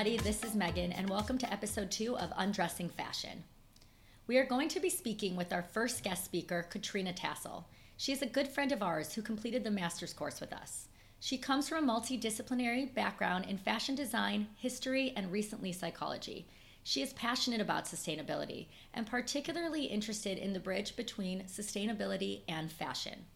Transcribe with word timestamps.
everybody. 0.00 0.24
This 0.24 0.42
is 0.44 0.56
Megan, 0.56 0.92
and 0.92 1.10
welcome 1.10 1.36
to 1.36 1.52
episode 1.52 1.90
two 1.90 2.16
of 2.16 2.32
Undressing 2.38 2.88
Fashion. 2.88 3.44
We 4.26 4.38
are 4.38 4.46
going 4.46 4.70
to 4.70 4.80
be 4.80 4.88
speaking 4.88 5.36
with 5.36 5.52
our 5.52 5.62
first 5.62 6.02
guest 6.02 6.24
speaker, 6.24 6.66
Katrina 6.70 7.12
Tassel. 7.12 7.66
She 7.98 8.10
is 8.10 8.22
a 8.22 8.26
good 8.26 8.48
friend 8.48 8.72
of 8.72 8.82
ours 8.82 9.12
who 9.12 9.20
completed 9.20 9.62
the 9.62 9.70
master's 9.70 10.14
course 10.14 10.40
with 10.40 10.54
us. 10.54 10.88
She 11.20 11.36
comes 11.36 11.68
from 11.68 11.86
a 11.86 11.92
multidisciplinary 11.92 12.94
background 12.94 13.44
in 13.44 13.58
fashion 13.58 13.94
design, 13.94 14.46
history, 14.56 15.12
and 15.16 15.30
recently 15.30 15.70
psychology. 15.70 16.48
She 16.82 17.02
is 17.02 17.12
passionate 17.12 17.60
about 17.60 17.84
sustainability 17.84 18.68
and 18.94 19.06
particularly 19.06 19.84
interested 19.84 20.38
in 20.38 20.54
the 20.54 20.60
bridge 20.60 20.96
between 20.96 21.42
sustainability 21.42 22.40
and 22.48 22.72
fashion. 22.72 23.26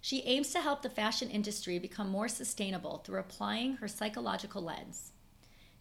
She 0.00 0.22
aims 0.22 0.50
to 0.54 0.60
help 0.60 0.82
the 0.82 0.90
fashion 0.90 1.30
industry 1.30 1.78
become 1.78 2.08
more 2.08 2.26
sustainable 2.26 2.98
through 2.98 3.20
applying 3.20 3.76
her 3.76 3.86
psychological 3.86 4.60
lens. 4.60 5.12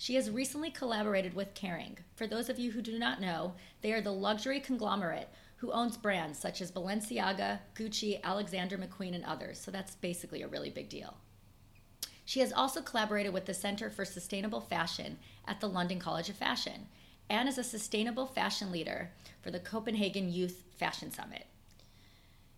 She 0.03 0.15
has 0.15 0.29
recently 0.29 0.69
collaborated 0.69 1.33
with 1.33 1.53
Kering. 1.53 1.99
For 2.17 2.27
those 2.27 2.49
of 2.49 2.59
you 2.59 2.71
who 2.71 2.81
do 2.81 2.99
not 2.99 3.21
know, 3.21 3.53
they 3.79 3.93
are 3.93 4.01
the 4.01 4.11
luxury 4.11 4.59
conglomerate 4.59 5.29
who 5.55 5.71
owns 5.71 5.95
brands 5.95 6.37
such 6.37 6.61
as 6.61 6.73
Balenciaga, 6.73 7.59
Gucci, 7.73 8.21
Alexander 8.21 8.77
McQueen, 8.77 9.15
and 9.15 9.23
others. 9.23 9.61
So 9.61 9.71
that's 9.71 9.95
basically 9.95 10.41
a 10.41 10.47
really 10.49 10.69
big 10.69 10.89
deal. 10.89 11.15
She 12.25 12.41
has 12.41 12.51
also 12.51 12.81
collaborated 12.81 13.31
with 13.31 13.45
the 13.45 13.53
Center 13.53 13.89
for 13.89 14.03
Sustainable 14.03 14.59
Fashion 14.59 15.19
at 15.47 15.61
the 15.61 15.69
London 15.69 15.99
College 15.99 16.27
of 16.27 16.35
Fashion 16.35 16.89
and 17.29 17.47
is 17.47 17.57
a 17.57 17.63
sustainable 17.63 18.27
fashion 18.27 18.73
leader 18.73 19.09
for 19.41 19.51
the 19.51 19.59
Copenhagen 19.61 20.29
Youth 20.29 20.65
Fashion 20.75 21.11
Summit. 21.11 21.45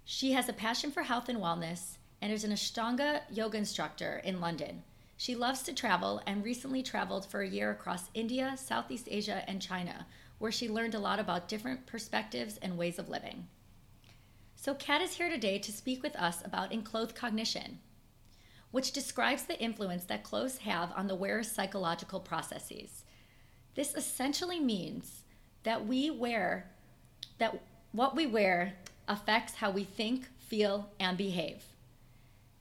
She 0.03 0.31
has 0.31 0.49
a 0.49 0.53
passion 0.53 0.89
for 0.89 1.03
health 1.03 1.29
and 1.29 1.37
wellness 1.37 1.97
and 2.23 2.33
is 2.33 2.43
an 2.43 2.49
Ashtanga 2.49 3.21
yoga 3.29 3.59
instructor 3.59 4.19
in 4.23 4.41
London. 4.41 4.81
She 5.17 5.35
loves 5.35 5.61
to 5.63 5.73
travel 5.73 6.21
and 6.27 6.43
recently 6.43 6.83
traveled 6.83 7.25
for 7.25 7.41
a 7.41 7.47
year 7.47 7.71
across 7.71 8.09
India, 8.13 8.55
Southeast 8.57 9.07
Asia, 9.09 9.43
and 9.47 9.61
China, 9.61 10.05
where 10.39 10.51
she 10.51 10.67
learned 10.69 10.93
a 10.93 10.99
lot 10.99 11.19
about 11.19 11.47
different 11.47 11.85
perspectives 11.85 12.57
and 12.57 12.77
ways 12.77 12.99
of 12.99 13.07
living. 13.07 13.47
So, 14.55 14.73
Kat 14.73 15.01
is 15.01 15.13
here 15.13 15.29
today 15.29 15.59
to 15.59 15.71
speak 15.71 16.03
with 16.03 16.15
us 16.15 16.43
about 16.43 16.71
enclothed 16.71 17.15
cognition, 17.15 17.79
which 18.71 18.91
describes 18.91 19.43
the 19.43 19.59
influence 19.61 20.05
that 20.05 20.23
clothes 20.23 20.57
have 20.59 20.91
on 20.95 21.07
the 21.07 21.15
wearer's 21.15 21.51
psychological 21.51 22.19
processes. 22.19 23.03
This 23.75 23.93
essentially 23.93 24.59
means 24.59 25.23
that 25.63 25.85
we 25.85 26.09
wear 26.09 26.71
that 27.37 27.61
what 27.91 28.15
we 28.15 28.27
wear 28.27 28.73
affects 29.07 29.55
how 29.55 29.71
we 29.71 29.83
think, 29.83 30.27
feel, 30.39 30.89
and 30.99 31.17
behave. 31.17 31.63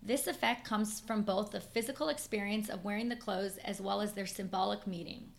This 0.07 0.27
effect 0.27 0.67
comes 0.67 1.01
from 1.01 1.23
both 1.23 1.51
the 1.51 1.61
physical 1.61 2.11
experience 2.11 2.69
of 2.69 2.85
wearing 2.85 3.09
the 3.09 3.17
clothes 3.17 3.57
as 3.65 3.81
well 3.81 4.03
as 4.03 4.13
their 4.13 4.27
symbolic 4.27 4.87
meaning, 4.87 5.33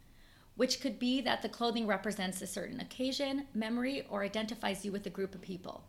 which 0.56 0.82
could 0.82 0.98
be 0.98 1.22
that 1.22 1.44
the 1.44 1.50
clothing 1.50 1.86
represents 1.86 2.42
a 2.42 2.48
certain 2.48 2.80
occasion, 2.80 3.46
memory, 3.54 4.08
or 4.10 4.24
identifies 4.24 4.84
you 4.84 4.92
with 4.92 5.06
a 5.06 5.12
group 5.12 5.36
of 5.36 5.42
people. 5.42 5.84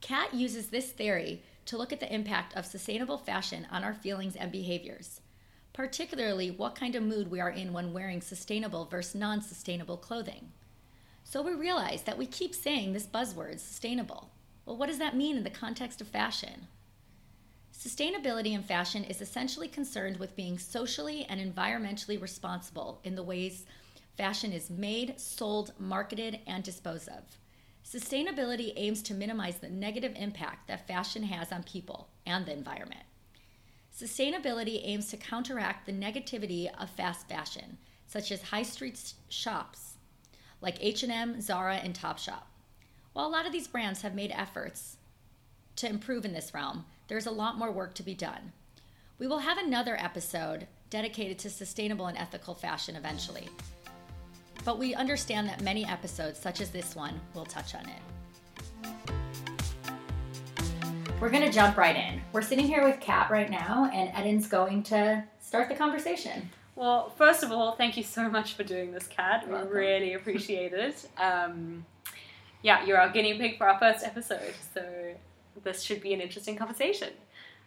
Kat 0.00 0.32
uses 0.32 0.68
this 0.68 0.92
theory 0.92 1.42
to 1.66 1.76
look 1.76 1.92
at 1.92 1.98
the 1.98 2.14
impact 2.14 2.56
of 2.56 2.64
sustainable 2.64 3.18
fashion 3.18 3.66
on 3.72 3.82
our 3.82 3.94
feelings 3.94 4.36
and 4.36 4.52
behaviors, 4.52 5.20
particularly 5.72 6.52
what 6.52 6.76
kind 6.76 6.94
of 6.94 7.02
mood 7.02 7.32
we 7.32 7.40
are 7.40 7.50
in 7.50 7.72
when 7.72 7.92
wearing 7.92 8.20
sustainable 8.20 8.84
versus 8.84 9.16
non 9.16 9.42
sustainable 9.42 9.96
clothing. 9.96 10.52
So 11.24 11.42
we 11.42 11.54
realize 11.54 12.02
that 12.02 12.16
we 12.16 12.26
keep 12.26 12.54
saying 12.54 12.92
this 12.92 13.06
buzzword, 13.06 13.58
sustainable. 13.58 14.30
Well, 14.64 14.76
what 14.76 14.86
does 14.86 14.98
that 14.98 15.16
mean 15.16 15.36
in 15.36 15.42
the 15.42 15.50
context 15.50 16.00
of 16.00 16.06
fashion? 16.06 16.68
Sustainability 17.80 18.52
in 18.52 18.62
fashion 18.62 19.04
is 19.04 19.22
essentially 19.22 19.66
concerned 19.66 20.18
with 20.18 20.36
being 20.36 20.58
socially 20.58 21.24
and 21.30 21.40
environmentally 21.40 22.20
responsible 22.20 23.00
in 23.04 23.14
the 23.14 23.22
ways 23.22 23.64
fashion 24.18 24.52
is 24.52 24.68
made, 24.68 25.18
sold, 25.18 25.72
marketed, 25.78 26.40
and 26.46 26.62
disposed 26.62 27.08
of. 27.08 27.38
Sustainability 27.82 28.74
aims 28.76 29.00
to 29.00 29.14
minimize 29.14 29.56
the 29.56 29.70
negative 29.70 30.12
impact 30.16 30.68
that 30.68 30.86
fashion 30.86 31.22
has 31.22 31.50
on 31.52 31.62
people 31.62 32.10
and 32.26 32.44
the 32.44 32.52
environment. 32.52 33.00
Sustainability 33.98 34.82
aims 34.84 35.08
to 35.08 35.16
counteract 35.16 35.86
the 35.86 35.92
negativity 35.92 36.68
of 36.78 36.90
fast 36.90 37.30
fashion, 37.30 37.78
such 38.06 38.30
as 38.30 38.42
high 38.42 38.62
street 38.62 39.14
shops 39.30 39.94
like 40.60 40.76
H&M, 40.80 41.40
Zara, 41.40 41.76
and 41.76 41.98
Topshop. 41.98 42.42
While 43.14 43.26
a 43.26 43.30
lot 43.30 43.46
of 43.46 43.52
these 43.52 43.68
brands 43.68 44.02
have 44.02 44.14
made 44.14 44.32
efforts 44.32 44.98
to 45.76 45.88
improve 45.88 46.26
in 46.26 46.34
this 46.34 46.52
realm, 46.52 46.84
there's 47.10 47.26
a 47.26 47.30
lot 47.30 47.58
more 47.58 47.72
work 47.72 47.92
to 47.92 48.04
be 48.04 48.14
done. 48.14 48.52
We 49.18 49.26
will 49.26 49.40
have 49.40 49.58
another 49.58 49.96
episode 49.96 50.68
dedicated 50.90 51.40
to 51.40 51.50
sustainable 51.50 52.06
and 52.06 52.16
ethical 52.16 52.54
fashion 52.54 52.94
eventually. 52.94 53.48
But 54.64 54.78
we 54.78 54.94
understand 54.94 55.48
that 55.48 55.60
many 55.60 55.84
episodes, 55.84 56.38
such 56.38 56.60
as 56.60 56.70
this 56.70 56.94
one, 56.94 57.20
will 57.34 57.44
touch 57.44 57.74
on 57.74 57.84
it. 57.88 57.98
We're 61.20 61.30
going 61.30 61.42
to 61.42 61.50
jump 61.50 61.76
right 61.76 61.96
in. 61.96 62.22
We're 62.32 62.42
sitting 62.42 62.68
here 62.68 62.84
with 62.84 63.00
Kat 63.00 63.28
right 63.28 63.50
now, 63.50 63.90
and 63.92 64.10
Eden's 64.14 64.46
going 64.46 64.84
to 64.84 65.24
start 65.40 65.68
the 65.68 65.74
conversation. 65.74 66.48
Well, 66.76 67.10
first 67.18 67.42
of 67.42 67.50
all, 67.50 67.72
thank 67.72 67.96
you 67.96 68.04
so 68.04 68.30
much 68.30 68.54
for 68.54 68.62
doing 68.62 68.92
this, 68.92 69.08
Kat. 69.08 69.48
We 69.48 69.56
really 69.68 70.14
appreciate 70.14 70.72
it. 70.74 71.08
Um, 71.18 71.84
yeah, 72.62 72.84
you're 72.84 73.00
our 73.00 73.10
guinea 73.10 73.36
pig 73.36 73.58
for 73.58 73.68
our 73.68 73.80
first 73.80 74.04
episode, 74.04 74.54
so 74.72 74.88
this 75.62 75.82
should 75.82 76.00
be 76.00 76.14
an 76.14 76.20
interesting 76.20 76.56
conversation. 76.56 77.10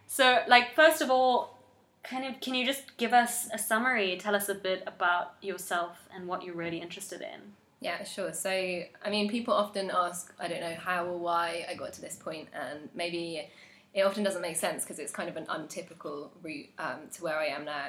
So, 0.06 0.40
like, 0.48 0.74
first 0.74 1.00
of 1.00 1.10
all, 1.10 1.58
kind 2.02 2.26
of, 2.26 2.40
can 2.40 2.54
you 2.54 2.66
just 2.66 2.96
give 2.96 3.12
us 3.12 3.48
a 3.52 3.58
summary? 3.58 4.16
Tell 4.18 4.34
us 4.34 4.48
a 4.48 4.54
bit 4.54 4.82
about 4.86 5.34
yourself 5.40 6.08
and 6.14 6.28
what 6.28 6.44
you're 6.44 6.54
really 6.54 6.80
interested 6.80 7.20
in. 7.20 7.40
Yeah, 7.80 8.02
sure. 8.04 8.32
So, 8.32 8.50
I 8.50 9.10
mean, 9.10 9.28
people 9.28 9.54
often 9.54 9.90
ask, 9.90 10.32
I 10.38 10.48
don't 10.48 10.60
know 10.60 10.74
how 10.74 11.06
or 11.06 11.18
why 11.18 11.66
I 11.68 11.74
got 11.74 11.92
to 11.94 12.00
this 12.00 12.16
point, 12.16 12.48
and 12.54 12.88
maybe 12.94 13.48
it 13.92 14.02
often 14.02 14.24
doesn't 14.24 14.42
make 14.42 14.56
sense 14.56 14.82
because 14.82 14.98
it's 14.98 15.12
kind 15.12 15.28
of 15.28 15.36
an 15.36 15.46
untypical 15.48 16.30
route 16.42 16.68
um, 16.78 17.00
to 17.12 17.22
where 17.22 17.38
I 17.38 17.46
am 17.46 17.64
now. 17.64 17.88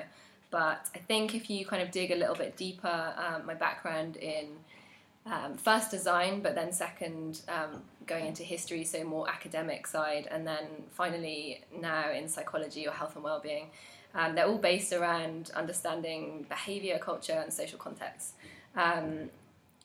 But 0.51 0.87
I 0.93 0.99
think 0.99 1.33
if 1.33 1.49
you 1.49 1.65
kind 1.65 1.81
of 1.81 1.91
dig 1.91 2.11
a 2.11 2.15
little 2.15 2.35
bit 2.35 2.55
deeper, 2.55 3.13
um, 3.17 3.45
my 3.45 3.55
background 3.55 4.15
in 4.17 4.47
um, 5.25 5.57
first 5.57 5.91
design, 5.91 6.41
but 6.41 6.55
then 6.55 6.71
second 6.71 7.41
um, 7.47 7.81
going 8.07 8.25
into 8.25 8.43
history, 8.43 8.83
so 8.83 9.03
more 9.03 9.29
academic 9.29 9.87
side, 9.87 10.27
and 10.29 10.45
then 10.45 10.65
finally 10.91 11.63
now 11.79 12.11
in 12.11 12.27
psychology 12.27 12.87
or 12.87 12.91
health 12.91 13.15
and 13.15 13.23
well-being. 13.23 13.67
Um, 14.13 14.35
they're 14.35 14.47
all 14.47 14.57
based 14.57 14.93
around 14.93 15.51
understanding 15.55 16.45
behavior, 16.47 16.97
culture, 16.99 17.33
and 17.43 17.51
social 17.51 17.77
context. 17.77 18.33
Um, 18.75 19.29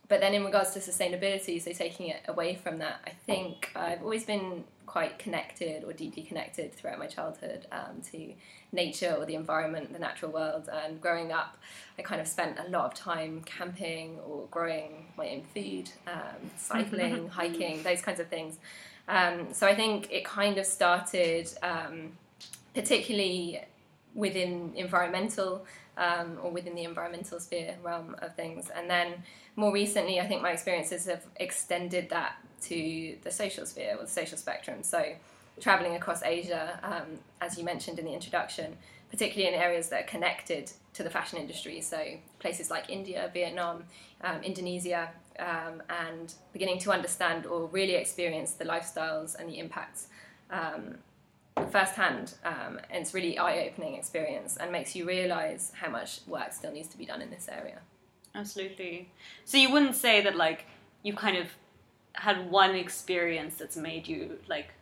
but 0.08 0.20
then 0.20 0.34
in 0.34 0.44
regards 0.44 0.70
to 0.72 0.80
sustainability, 0.80 1.62
so 1.62 1.72
taking 1.72 2.08
it 2.08 2.22
away 2.28 2.56
from 2.56 2.78
that, 2.78 3.00
I 3.06 3.10
think 3.10 3.70
I've 3.74 4.02
always 4.02 4.24
been 4.24 4.64
quite 4.90 5.20
connected 5.20 5.84
or 5.84 5.92
deeply 5.92 6.20
connected 6.20 6.74
throughout 6.74 6.98
my 6.98 7.06
childhood 7.06 7.64
um, 7.70 8.02
to 8.10 8.34
nature 8.72 9.14
or 9.16 9.24
the 9.24 9.36
environment, 9.36 9.92
the 9.92 10.00
natural 10.00 10.32
world. 10.32 10.68
And 10.68 11.00
growing 11.00 11.30
up, 11.30 11.56
I 11.96 12.02
kind 12.02 12.20
of 12.20 12.26
spent 12.26 12.58
a 12.58 12.68
lot 12.68 12.86
of 12.86 12.94
time 12.94 13.42
camping 13.42 14.18
or 14.26 14.48
growing 14.50 15.06
my 15.16 15.28
own 15.28 15.42
food, 15.54 15.90
um, 16.08 16.40
cycling, 16.56 17.28
hiking, 17.28 17.84
those 17.84 18.02
kinds 18.02 18.18
of 18.18 18.26
things. 18.26 18.58
Um, 19.06 19.54
so 19.54 19.64
I 19.64 19.76
think 19.76 20.10
it 20.10 20.24
kind 20.24 20.58
of 20.58 20.66
started, 20.66 21.48
um, 21.62 22.18
particularly 22.74 23.60
within 24.14 24.72
environmental 24.74 25.64
um, 25.96 26.38
or 26.42 26.50
within 26.50 26.74
the 26.74 26.84
environmental 26.84 27.38
sphere 27.40 27.76
realm 27.82 28.16
of 28.20 28.34
things. 28.34 28.70
And 28.74 28.88
then 28.88 29.22
more 29.56 29.72
recently, 29.72 30.20
I 30.20 30.26
think 30.26 30.42
my 30.42 30.52
experiences 30.52 31.06
have 31.06 31.24
extended 31.36 32.08
that 32.10 32.36
to 32.62 33.16
the 33.22 33.30
social 33.30 33.66
sphere 33.66 33.96
or 33.98 34.04
the 34.04 34.10
social 34.10 34.38
spectrum. 34.38 34.82
So 34.82 35.14
traveling 35.60 35.96
across 35.96 36.22
Asia, 36.22 36.78
um, 36.82 37.18
as 37.40 37.58
you 37.58 37.64
mentioned 37.64 37.98
in 37.98 38.04
the 38.04 38.12
introduction, 38.12 38.76
particularly 39.10 39.54
in 39.54 39.60
areas 39.60 39.88
that 39.88 40.04
are 40.04 40.06
connected 40.06 40.70
to 40.94 41.02
the 41.02 41.10
fashion 41.10 41.38
industry, 41.38 41.80
so 41.80 41.98
places 42.38 42.70
like 42.70 42.88
India, 42.88 43.30
Vietnam, 43.32 43.84
um, 44.22 44.42
Indonesia, 44.42 45.10
um, 45.38 45.82
and 45.88 46.34
beginning 46.52 46.78
to 46.78 46.92
understand 46.92 47.46
or 47.46 47.66
really 47.66 47.94
experience 47.94 48.52
the 48.52 48.64
lifestyles 48.64 49.34
and 49.38 49.48
the 49.48 49.58
impacts 49.58 50.08
um, 50.50 50.98
firsthand. 51.68 52.34
Um, 52.44 52.80
and 52.90 53.02
it's 53.02 53.14
really 53.14 53.38
eye-opening 53.38 53.94
experience 53.94 54.56
and 54.56 54.70
makes 54.72 54.94
you 54.94 55.06
realise 55.06 55.72
how 55.74 55.90
much 55.90 56.20
work 56.26 56.52
still 56.52 56.72
needs 56.72 56.88
to 56.88 56.98
be 56.98 57.06
done 57.06 57.22
in 57.22 57.30
this 57.30 57.48
area. 57.50 57.78
Absolutely. 58.34 59.10
So 59.44 59.56
you 59.58 59.72
wouldn't 59.72 59.96
say 59.96 60.20
that 60.22 60.36
like 60.36 60.66
you 61.02 61.14
kind 61.14 61.36
of 61.36 61.48
had 62.12 62.50
one 62.50 62.74
experience 62.74 63.56
that's 63.56 63.76
made 63.76 64.06
you 64.06 64.38
like 64.48 64.72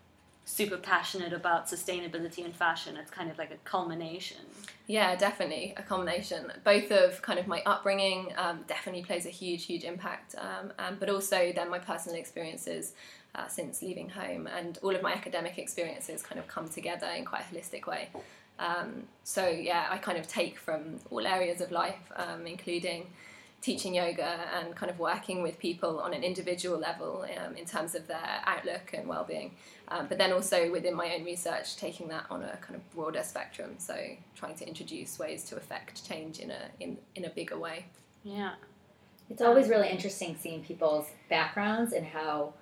super 0.45 0.79
passionate 0.79 1.35
about 1.35 1.67
sustainability 1.67 2.45
and 2.45 2.55
fashion. 2.57 2.97
It's 2.97 3.11
kind 3.11 3.31
of 3.31 3.37
like 3.37 3.51
a 3.51 3.59
culmination. 3.65 4.39
Yeah, 4.87 5.15
definitely 5.15 5.75
a 5.77 5.83
culmination. 5.83 6.51
Both 6.65 6.91
of 6.91 7.21
kind 7.21 7.39
of 7.39 7.47
my 7.47 7.63
upbringing 7.67 8.33
um, 8.39 8.65
definitely 8.67 9.03
plays 9.03 9.27
a 9.27 9.31
huge, 9.31 9.67
huge 9.67 9.85
impact, 9.85 10.35
um, 10.39 10.73
um, 10.79 10.97
but 10.99 11.11
also 11.11 11.53
then 11.55 11.69
my 11.69 11.79
personal 11.79 12.19
experiences 12.19 12.95
uh, 13.35 13.47
since 13.49 13.83
leaving 13.83 14.09
home 14.09 14.47
and 14.47 14.79
all 14.83 14.95
of 14.95 15.03
my 15.03 15.13
academic 15.13 15.59
experiences 15.59 16.23
kind 16.23 16.39
of 16.39 16.47
come 16.49 16.69
together 16.69 17.07
in 17.17 17.25
quite 17.25 17.43
a 17.43 17.55
holistic 17.55 17.87
way. 17.87 18.09
Um, 18.59 19.05
so 19.23 19.47
yeah, 19.47 19.87
I 19.91 19.99
kind 19.99 20.19
of 20.19 20.27
take 20.27 20.59
from 20.59 20.99
all 21.11 21.27
areas 21.27 21.61
of 21.61 21.71
life, 21.71 22.11
um, 22.17 22.47
including 22.47 23.07
teaching 23.61 23.95
yoga 23.95 24.41
and 24.55 24.75
kind 24.77 24.91
of 24.91 24.99
working 24.99 25.43
with 25.43 25.59
people 25.59 26.01
on 26.01 26.15
an 26.15 26.23
individual 26.23 26.79
level 26.79 27.27
um, 27.45 27.57
in 27.57 27.65
terms 27.65 27.95
of 27.97 28.07
their 28.07 28.41
outlook 28.47 28.93
and 28.95 29.09
well-being 29.09 29.51
um, 29.91 30.07
but 30.09 30.19
then 30.19 30.33
also 30.33 30.71
within 30.71 30.95
my 30.95 31.15
own 31.15 31.25
research 31.25 31.77
taking 31.77 32.09
that 32.09 32.27
on 32.31 32.43
a 32.43 32.57
kind 32.59 32.77
of 32.77 32.91
broader 32.91 33.23
spectrum. 33.23 33.75
So 33.79 33.97
trying 34.35 34.55
to 34.57 34.69
introduce 34.69 35.19
ways 35.19 35.45
to 35.45 35.57
affect 35.57 36.07
change 36.07 36.41
in 36.41 36.51
a 36.51 36.61
in, 36.81 36.99
in 37.15 37.25
a 37.25 37.31
bigger 37.31 37.59
way. 37.59 37.87
Yeah. 38.23 38.53
It's 39.31 39.43
always 39.43 39.69
really 39.69 39.89
interesting 39.89 40.37
seeing 40.41 40.63
people's 40.63 41.07
backgrounds 41.29 41.93
and 41.93 42.07
how 42.07 42.55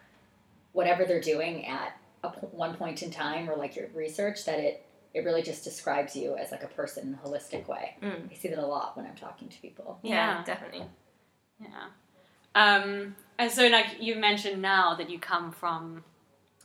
whatever 0.78 1.04
they're 1.04 1.20
doing 1.34 1.66
at 1.66 1.90
a, 2.22 2.28
one 2.64 2.74
point 2.76 3.02
in 3.02 3.10
time 3.10 3.48
or 3.50 3.56
like 3.56 3.74
your 3.76 3.86
research 3.94 4.44
that 4.44 4.58
it 4.68 4.82
it 5.14 5.24
really 5.24 5.42
just 5.42 5.64
describes 5.64 6.14
you 6.14 6.36
as 6.36 6.50
like 6.54 6.62
a 6.62 6.68
person 6.80 7.08
in 7.08 7.14
a 7.14 7.26
holistic 7.26 7.66
way. 7.66 7.96
Mm. 8.02 8.30
I 8.30 8.34
see 8.34 8.48
that 8.48 8.58
a 8.58 8.66
lot 8.76 8.94
when 8.96 9.06
I'm 9.06 9.14
talking 9.26 9.48
to 9.48 9.58
people. 9.66 9.98
yeah, 10.02 10.12
Yeah. 10.38 10.44
definitely 10.44 10.84
Yeah. 11.58 11.86
Um, 12.54 13.16
and 13.38 13.50
so, 13.50 13.66
like 13.68 13.86
you 14.00 14.16
mentioned 14.16 14.60
now 14.62 14.94
that 14.94 15.08
you 15.10 15.18
come 15.18 15.52
from 15.52 16.04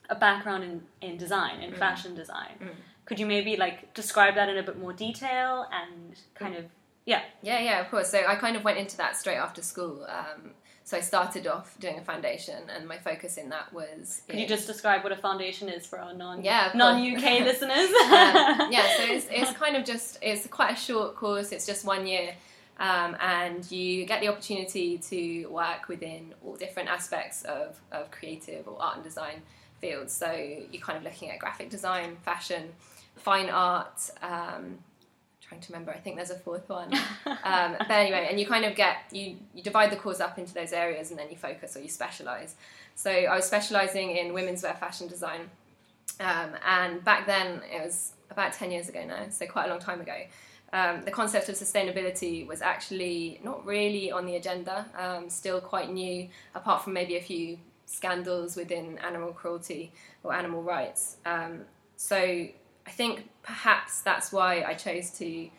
a 0.09 0.15
background 0.15 0.63
in, 0.65 0.81
in 1.07 1.17
design, 1.17 1.61
in 1.61 1.71
Mm. 1.71 1.77
fashion 1.79 2.13
design. 2.15 2.55
Mm. 2.61 2.75
Could 3.05 3.19
you 3.21 3.25
maybe 3.25 3.55
like 3.57 3.93
describe 3.93 4.35
that 4.35 4.49
in 4.49 4.57
a 4.57 4.63
bit 4.63 4.77
more 4.77 4.93
detail 4.93 5.67
and 5.71 6.17
kind 6.35 6.55
of 6.55 6.65
yeah, 7.05 7.21
Yeah, 7.41 7.59
yeah, 7.59 7.79
of 7.81 7.89
course. 7.89 8.09
So 8.09 8.19
I 8.27 8.35
kind 8.35 8.55
of 8.57 8.63
went 8.63 8.77
into 8.77 8.95
that 8.97 9.15
straight 9.15 9.37
after 9.37 9.61
school. 9.61 10.05
Um, 10.17 10.51
so 10.83 10.97
I 10.97 11.01
started 11.01 11.47
off 11.47 11.77
doing 11.79 11.99
a 11.99 12.01
foundation, 12.01 12.57
and 12.75 12.87
my 12.87 12.97
focus 12.97 13.37
in 13.37 13.49
that 13.49 13.71
was. 13.71 14.21
could 14.27 14.39
you 14.39 14.47
just 14.47 14.67
describe 14.67 15.03
what 15.03 15.11
a 15.11 15.17
foundation 15.17 15.69
is 15.69 15.85
for 15.85 15.99
our 15.99 16.13
non 16.13 16.43
yeah, 16.43 16.71
non 16.73 17.01
UK 17.01 17.21
listeners? 17.45 17.89
um, 17.89 18.71
yeah, 18.71 18.97
so 18.97 19.03
it's, 19.03 19.27
it's 19.31 19.51
kind 19.53 19.75
of 19.75 19.85
just 19.85 20.17
it's 20.21 20.47
quite 20.47 20.73
a 20.73 20.79
short 20.79 21.15
course. 21.15 21.51
It's 21.51 21.65
just 21.65 21.85
one 21.85 22.07
year, 22.07 22.33
um, 22.79 23.15
and 23.19 23.69
you 23.71 24.05
get 24.05 24.21
the 24.21 24.27
opportunity 24.27 24.97
to 24.97 25.45
work 25.47 25.87
within 25.87 26.33
all 26.43 26.55
different 26.55 26.89
aspects 26.89 27.43
of, 27.43 27.79
of 27.91 28.09
creative 28.09 28.67
or 28.67 28.81
art 28.81 28.95
and 28.95 29.03
design 29.03 29.43
fields. 29.79 30.13
So 30.13 30.31
you're 30.31 30.81
kind 30.81 30.97
of 30.97 31.03
looking 31.03 31.29
at 31.29 31.39
graphic 31.39 31.69
design, 31.69 32.17
fashion, 32.23 32.69
fine 33.15 33.49
art. 33.49 34.09
Um, 34.21 34.79
trying 35.51 35.61
to 35.61 35.73
remember, 35.73 35.91
I 35.91 35.97
think 35.97 36.15
there's 36.15 36.29
a 36.29 36.39
fourth 36.39 36.69
one. 36.69 36.93
Um, 37.25 37.75
but 37.77 37.91
anyway, 37.91 38.27
and 38.29 38.39
you 38.39 38.45
kind 38.45 38.63
of 38.63 38.73
get 38.73 38.99
you 39.11 39.35
you 39.53 39.61
divide 39.61 39.91
the 39.91 39.97
course 39.97 40.21
up 40.21 40.37
into 40.37 40.53
those 40.53 40.71
areas, 40.71 41.09
and 41.11 41.19
then 41.19 41.29
you 41.29 41.35
focus 41.35 41.75
or 41.75 41.81
you 41.81 41.89
specialize. 41.89 42.55
So 42.95 43.11
I 43.11 43.35
was 43.35 43.45
specializing 43.45 44.15
in 44.15 44.33
women's 44.33 44.63
wear 44.63 44.73
fashion 44.75 45.07
design, 45.09 45.41
um, 46.21 46.51
and 46.65 47.03
back 47.03 47.25
then 47.25 47.61
it 47.69 47.83
was 47.83 48.13
about 48.29 48.53
ten 48.53 48.71
years 48.71 48.87
ago 48.87 49.03
now, 49.05 49.25
so 49.29 49.45
quite 49.45 49.65
a 49.65 49.69
long 49.69 49.79
time 49.79 49.99
ago. 49.99 50.15
Um, 50.71 51.03
the 51.03 51.11
concept 51.11 51.49
of 51.49 51.55
sustainability 51.55 52.47
was 52.47 52.61
actually 52.61 53.41
not 53.43 53.65
really 53.65 54.09
on 54.09 54.25
the 54.25 54.37
agenda, 54.37 54.85
um, 54.97 55.29
still 55.29 55.59
quite 55.59 55.91
new, 55.91 56.29
apart 56.55 56.81
from 56.81 56.93
maybe 56.93 57.17
a 57.17 57.21
few 57.21 57.57
scandals 57.85 58.55
within 58.55 58.97
animal 58.99 59.33
cruelty 59.33 59.91
or 60.23 60.33
animal 60.33 60.63
rights. 60.63 61.17
Um, 61.25 61.65
so 61.97 62.47
I 62.85 62.91
think 62.91 63.29
perhaps 63.43 64.01
that's 64.01 64.31
why 64.31 64.63
I 64.63 64.73
chose 64.73 65.11
to 65.19 65.49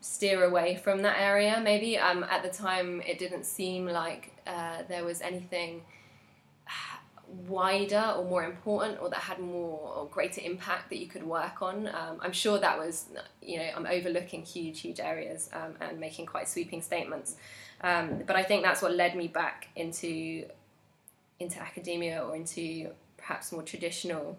steer 0.00 0.44
away 0.44 0.76
from 0.76 1.02
that 1.02 1.18
area. 1.18 1.60
Maybe 1.62 1.98
um, 1.98 2.24
at 2.24 2.42
the 2.42 2.50
time 2.50 3.00
it 3.02 3.18
didn't 3.18 3.44
seem 3.44 3.86
like 3.86 4.32
uh, 4.46 4.82
there 4.88 5.04
was 5.04 5.20
anything 5.20 5.82
wider 7.48 8.14
or 8.16 8.24
more 8.24 8.44
important 8.44 8.98
or 9.00 9.08
that 9.08 9.18
had 9.18 9.38
more 9.38 9.78
or 9.96 10.06
greater 10.06 10.40
impact 10.44 10.90
that 10.90 10.98
you 10.98 11.06
could 11.06 11.22
work 11.22 11.62
on. 11.62 11.88
Um, 11.88 12.18
I'm 12.20 12.32
sure 12.32 12.58
that 12.58 12.78
was, 12.78 13.06
you 13.40 13.58
know, 13.58 13.68
I'm 13.74 13.86
overlooking 13.86 14.42
huge, 14.42 14.80
huge 14.80 15.00
areas 15.00 15.48
um, 15.52 15.74
and 15.80 15.98
making 15.98 16.26
quite 16.26 16.48
sweeping 16.48 16.82
statements. 16.82 17.36
Um, 17.80 18.22
but 18.26 18.36
I 18.36 18.42
think 18.42 18.62
that's 18.62 18.82
what 18.82 18.94
led 18.94 19.16
me 19.16 19.28
back 19.28 19.68
into 19.76 20.46
into 21.40 21.60
academia 21.60 22.22
or 22.22 22.36
into 22.36 22.90
perhaps 23.16 23.50
more 23.50 23.62
traditional 23.62 24.38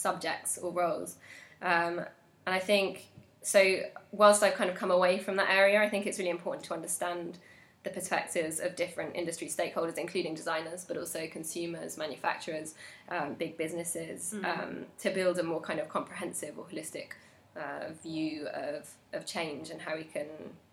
subjects 0.00 0.58
or 0.58 0.72
roles. 0.72 1.16
Um, 1.62 2.00
and 2.46 2.54
I 2.54 2.58
think 2.58 3.06
so. 3.42 3.80
Whilst 4.12 4.42
I've 4.42 4.54
kind 4.54 4.70
of 4.70 4.76
come 4.76 4.90
away 4.90 5.18
from 5.18 5.36
that 5.36 5.50
area, 5.50 5.80
I 5.82 5.88
think 5.88 6.06
it's 6.06 6.18
really 6.18 6.30
important 6.30 6.64
to 6.66 6.74
understand 6.74 7.38
the 7.82 7.90
perspectives 7.90 8.60
of 8.60 8.76
different 8.76 9.16
industry 9.16 9.46
stakeholders, 9.48 9.96
including 9.96 10.34
designers, 10.34 10.84
but 10.84 10.98
also 10.98 11.26
consumers, 11.26 11.96
manufacturers, 11.96 12.74
um, 13.08 13.34
big 13.34 13.56
businesses, 13.56 14.34
um, 14.44 14.84
to 14.98 15.10
build 15.10 15.38
a 15.38 15.42
more 15.42 15.62
kind 15.62 15.80
of 15.80 15.88
comprehensive 15.88 16.58
or 16.58 16.64
holistic 16.64 17.12
uh, 17.56 17.92
view 18.02 18.46
of, 18.48 18.88
of 19.14 19.24
change 19.24 19.70
and 19.70 19.80
how 19.80 19.96
we 19.96 20.04
can 20.04 20.26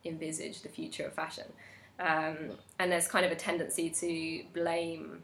envisage 0.03 0.62
the 0.62 0.69
future 0.69 1.06
of 1.06 1.13
fashion. 1.13 1.45
Um, 2.00 2.38
and 2.77 2.91
there's 2.91 3.07
kind 3.07 3.25
of 3.25 3.31
a 3.31 3.35
tendency 3.35 3.89
to 3.89 4.44
blame 4.53 5.23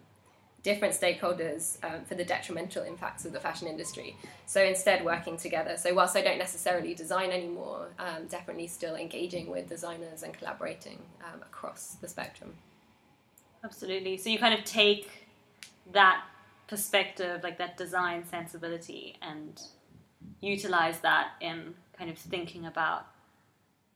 different 0.63 0.93
stakeholders 0.93 1.77
um, 1.83 2.05
for 2.05 2.15
the 2.15 2.23
detrimental 2.23 2.83
impacts 2.83 3.25
of 3.25 3.33
the 3.33 3.39
fashion 3.39 3.67
industry. 3.67 4.15
So 4.45 4.63
instead, 4.63 5.03
working 5.03 5.35
together. 5.35 5.75
So 5.77 5.93
whilst 5.93 6.15
I 6.15 6.21
don't 6.21 6.37
necessarily 6.37 6.95
design 6.95 7.31
anymore, 7.31 7.89
um, 7.99 8.27
definitely 8.29 8.67
still 8.67 8.95
engaging 8.95 9.51
with 9.51 9.67
designers 9.67 10.23
and 10.23 10.33
collaborating 10.33 10.99
um, 11.25 11.41
across 11.41 11.97
the 12.01 12.07
spectrum. 12.07 12.53
Absolutely. 13.63 14.17
So 14.17 14.29
you 14.29 14.39
kind 14.39 14.53
of 14.57 14.63
take 14.63 15.27
that 15.91 16.23
perspective, 16.67 17.43
like 17.43 17.57
that 17.57 17.77
design 17.77 18.23
sensibility, 18.25 19.17
and 19.21 19.61
utilize 20.39 20.99
that 20.99 21.31
in 21.41 21.73
kind 21.97 22.09
of 22.09 22.17
thinking 22.17 22.65
about 22.65 23.07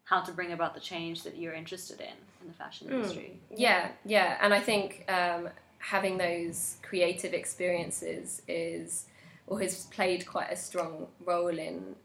how 0.03 0.21
to 0.21 0.31
bring 0.31 0.51
about 0.53 0.73
the 0.73 0.79
change 0.79 1.23
that 1.23 1.37
you're 1.37 1.53
interested 1.53 1.99
in 1.99 2.15
in 2.41 2.47
the 2.47 2.53
fashion 2.53 2.89
industry. 2.89 3.39
Yeah, 3.55 3.89
yeah, 4.05 4.37
and 4.41 4.53
I 4.53 4.59
think 4.59 5.05
um, 5.09 5.49
having 5.87 6.17
those 6.17 6.75
creative 6.81 7.33
experiences 7.33 8.41
is 8.45 9.05
or 9.47 9.61
has 9.61 9.85
played 9.85 10.25
quite 10.25 10.51
a 10.51 10.55
strong 10.55 11.07
role 11.25 11.57
in 11.57 11.95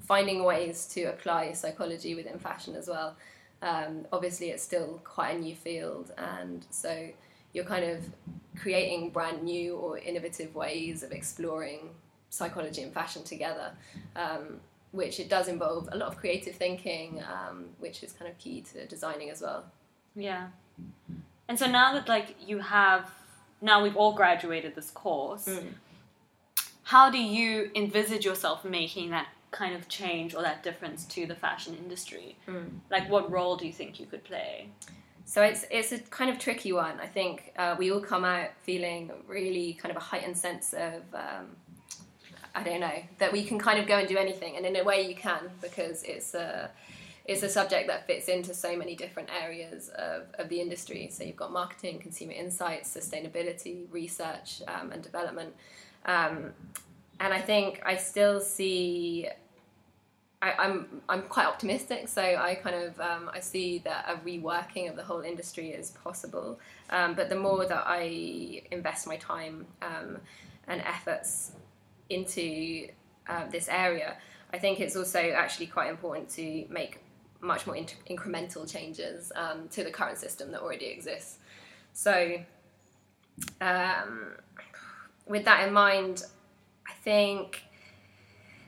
finding 0.00 0.44
ways 0.44 0.84
to 0.84 1.04
apply 1.04 1.50
psychology 1.54 2.14
within 2.14 2.38
fashion 2.38 2.74
as 2.76 2.86
well. 2.86 3.16
Um, 3.62 4.06
obviously, 4.12 4.50
it's 4.50 4.62
still 4.62 5.00
quite 5.04 5.36
a 5.36 5.38
new 5.38 5.54
field, 5.54 6.12
and 6.18 6.66
so 6.68 7.08
you're 7.54 7.64
kind 7.64 7.86
of 7.86 8.04
creating 8.60 9.08
brand 9.08 9.42
new 9.42 9.76
or 9.76 9.96
innovative 9.96 10.54
ways 10.54 11.02
of 11.02 11.10
exploring 11.10 11.88
psychology 12.28 12.82
and 12.82 12.92
fashion 12.92 13.24
together. 13.24 13.72
Um, 14.16 14.60
which 14.90 15.20
it 15.20 15.28
does 15.28 15.48
involve 15.48 15.88
a 15.92 15.96
lot 15.96 16.08
of 16.08 16.16
creative 16.16 16.54
thinking, 16.54 17.22
um, 17.22 17.66
which 17.78 18.02
is 18.02 18.12
kind 18.12 18.30
of 18.30 18.38
key 18.38 18.62
to 18.72 18.86
designing 18.86 19.28
as 19.28 19.42
well. 19.42 19.64
Yeah. 20.14 20.48
And 21.48 21.58
so 21.58 21.66
now 21.66 21.94
that 21.94 22.08
like 22.08 22.36
you 22.46 22.58
have 22.58 23.10
now 23.60 23.82
we've 23.82 23.96
all 23.96 24.12
graduated 24.12 24.74
this 24.74 24.90
course, 24.90 25.48
how 26.82 27.10
do 27.10 27.18
you 27.18 27.70
envisage 27.74 28.24
yourself 28.24 28.64
making 28.64 29.10
that 29.10 29.28
kind 29.50 29.74
of 29.74 29.88
change 29.88 30.34
or 30.34 30.42
that 30.42 30.62
difference 30.62 31.04
to 31.06 31.26
the 31.26 31.34
fashion 31.34 31.74
industry? 31.74 32.36
Like 32.90 33.08
what 33.10 33.30
role 33.30 33.56
do 33.56 33.66
you 33.66 33.72
think 33.72 33.98
you 33.98 34.06
could 34.06 34.24
play? 34.24 34.68
So 35.24 35.42
it's 35.42 35.64
it's 35.70 35.92
a 35.92 35.98
kind 35.98 36.30
of 36.30 36.38
tricky 36.38 36.72
one. 36.72 36.98
I 37.00 37.06
think 37.06 37.52
uh, 37.58 37.76
we 37.78 37.90
all 37.92 38.00
come 38.00 38.24
out 38.24 38.50
feeling 38.62 39.10
really 39.26 39.74
kind 39.74 39.90
of 39.90 39.96
a 39.96 40.04
heightened 40.04 40.38
sense 40.38 40.72
of 40.74 41.02
um, 41.14 41.46
I 42.54 42.62
don't 42.62 42.80
know 42.80 43.02
that 43.18 43.32
we 43.32 43.44
can 43.44 43.58
kind 43.58 43.78
of 43.78 43.86
go 43.86 43.98
and 43.98 44.08
do 44.08 44.16
anything, 44.16 44.56
and 44.56 44.64
in 44.64 44.76
a 44.76 44.84
way 44.84 45.06
you 45.06 45.14
can 45.14 45.50
because 45.60 46.02
it's 46.02 46.34
a 46.34 46.70
it's 47.28 47.42
a 47.42 47.48
subject 47.48 47.88
that 47.88 48.06
fits 48.06 48.28
into 48.28 48.54
so 48.54 48.74
many 48.74 48.96
different 48.96 49.28
areas 49.42 49.90
of, 49.90 50.22
of 50.38 50.48
the 50.48 50.62
industry. 50.62 51.10
So 51.12 51.24
you've 51.24 51.36
got 51.36 51.52
marketing, 51.52 51.98
consumer 51.98 52.32
insights, 52.32 52.96
sustainability, 52.96 53.84
research, 53.92 54.62
um, 54.66 54.92
and 54.92 55.02
development. 55.02 55.54
Um, 56.06 56.54
and 57.20 57.34
I 57.34 57.40
think 57.40 57.82
I 57.84 57.96
still 57.96 58.40
see 58.40 59.28
I, 60.40 60.52
I'm 60.52 61.02
I'm 61.08 61.22
quite 61.22 61.46
optimistic, 61.46 62.08
so 62.08 62.22
I 62.22 62.54
kind 62.54 62.76
of 62.76 62.98
um, 63.00 63.28
I 63.34 63.40
see 63.40 63.80
that 63.80 64.06
a 64.08 64.16
reworking 64.24 64.88
of 64.88 64.96
the 64.96 65.02
whole 65.02 65.20
industry 65.20 65.70
is 65.70 65.90
possible. 65.90 66.58
Um, 66.90 67.14
but 67.14 67.28
the 67.28 67.36
more 67.36 67.66
that 67.66 67.84
I 67.86 68.62
invest 68.70 69.06
my 69.06 69.16
time 69.16 69.66
um, 69.82 70.18
and 70.68 70.80
efforts 70.80 71.52
into 72.08 72.88
uh, 73.28 73.46
this 73.50 73.68
area, 73.68 74.16
I 74.52 74.58
think 74.58 74.80
it's 74.80 74.96
also 74.96 75.18
actually 75.18 75.66
quite 75.66 75.90
important 75.90 76.30
to 76.30 76.64
make 76.70 77.00
much 77.40 77.66
more 77.66 77.76
inc- 77.76 77.94
incremental 78.10 78.70
changes 78.70 79.32
um, 79.36 79.68
to 79.68 79.84
the 79.84 79.90
current 79.90 80.18
system 80.18 80.50
that 80.52 80.60
already 80.60 80.86
exists. 80.86 81.38
So, 81.92 82.38
um, 83.60 84.32
with 85.26 85.44
that 85.44 85.66
in 85.66 85.72
mind, 85.72 86.24
I 86.86 86.92
think 87.04 87.62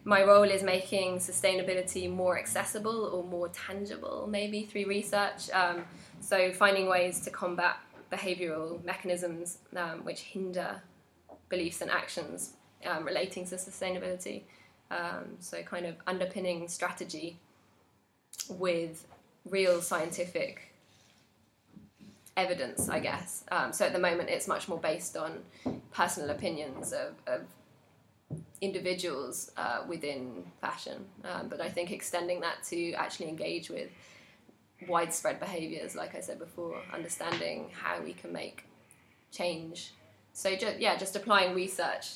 my 0.05 0.23
role 0.23 0.45
is 0.45 0.63
making 0.63 1.19
sustainability 1.19 2.11
more 2.11 2.39
accessible 2.39 3.07
or 3.07 3.25
more 3.25 3.49
tangible, 3.49 4.27
maybe 4.31 4.63
through 4.63 4.87
research. 4.87 5.51
Um, 5.51 5.85
so, 6.21 6.53
finding 6.53 6.87
ways 6.87 7.21
to 7.23 7.31
combat 7.31 7.77
behavioral 8.13 8.85
mechanisms 8.85 9.59
um, 9.77 10.05
which 10.05 10.21
hinder 10.21 10.83
beliefs 11.49 11.81
and 11.81 11.91
actions 11.91 12.55
um, 12.87 13.05
relating 13.05 13.47
to 13.47 13.57
sustainability. 13.57 14.43
Um, 14.91 15.37
so, 15.41 15.63
kind 15.63 15.87
of 15.87 15.97
underpinning 16.07 16.69
strategy 16.69 17.39
with 18.51 19.07
real 19.49 19.81
scientific 19.81 20.75
evidence, 22.37 22.89
I 22.89 23.01
guess. 23.01 23.45
Um, 23.51 23.73
so, 23.73 23.87
at 23.87 23.93
the 23.93 23.99
moment, 23.99 24.31
it's 24.31 24.49
much 24.49 24.69
more 24.69 24.79
based 24.79 25.17
on 25.17 25.39
personal 25.93 26.31
opinions 26.31 26.93
of, 26.93 27.15
of 27.27 27.43
individuals 28.61 29.51
uh, 29.57 29.83
within 29.89 30.45
fashion. 30.61 31.05
Um, 31.25 31.49
but 31.49 31.61
I 31.61 31.69
think 31.69 31.93
extending 31.93 32.41
that 32.41 32.63
to 32.69 32.93
actually 32.93 33.29
engage 33.29 33.71
with 33.71 33.91
widespread 34.89 35.41
behaviors, 35.41 35.95
like 35.95 36.15
I 36.15 36.21
said 36.21 36.39
before, 36.39 36.77
understanding 36.93 37.71
how 37.73 38.01
we 38.03 38.13
can 38.13 38.33
make 38.33 38.65
change. 39.31 39.93
So, 40.33 40.55
ju- 40.57 40.77
yeah, 40.79 40.97
just 40.97 41.17
applying 41.17 41.55
research 41.55 42.13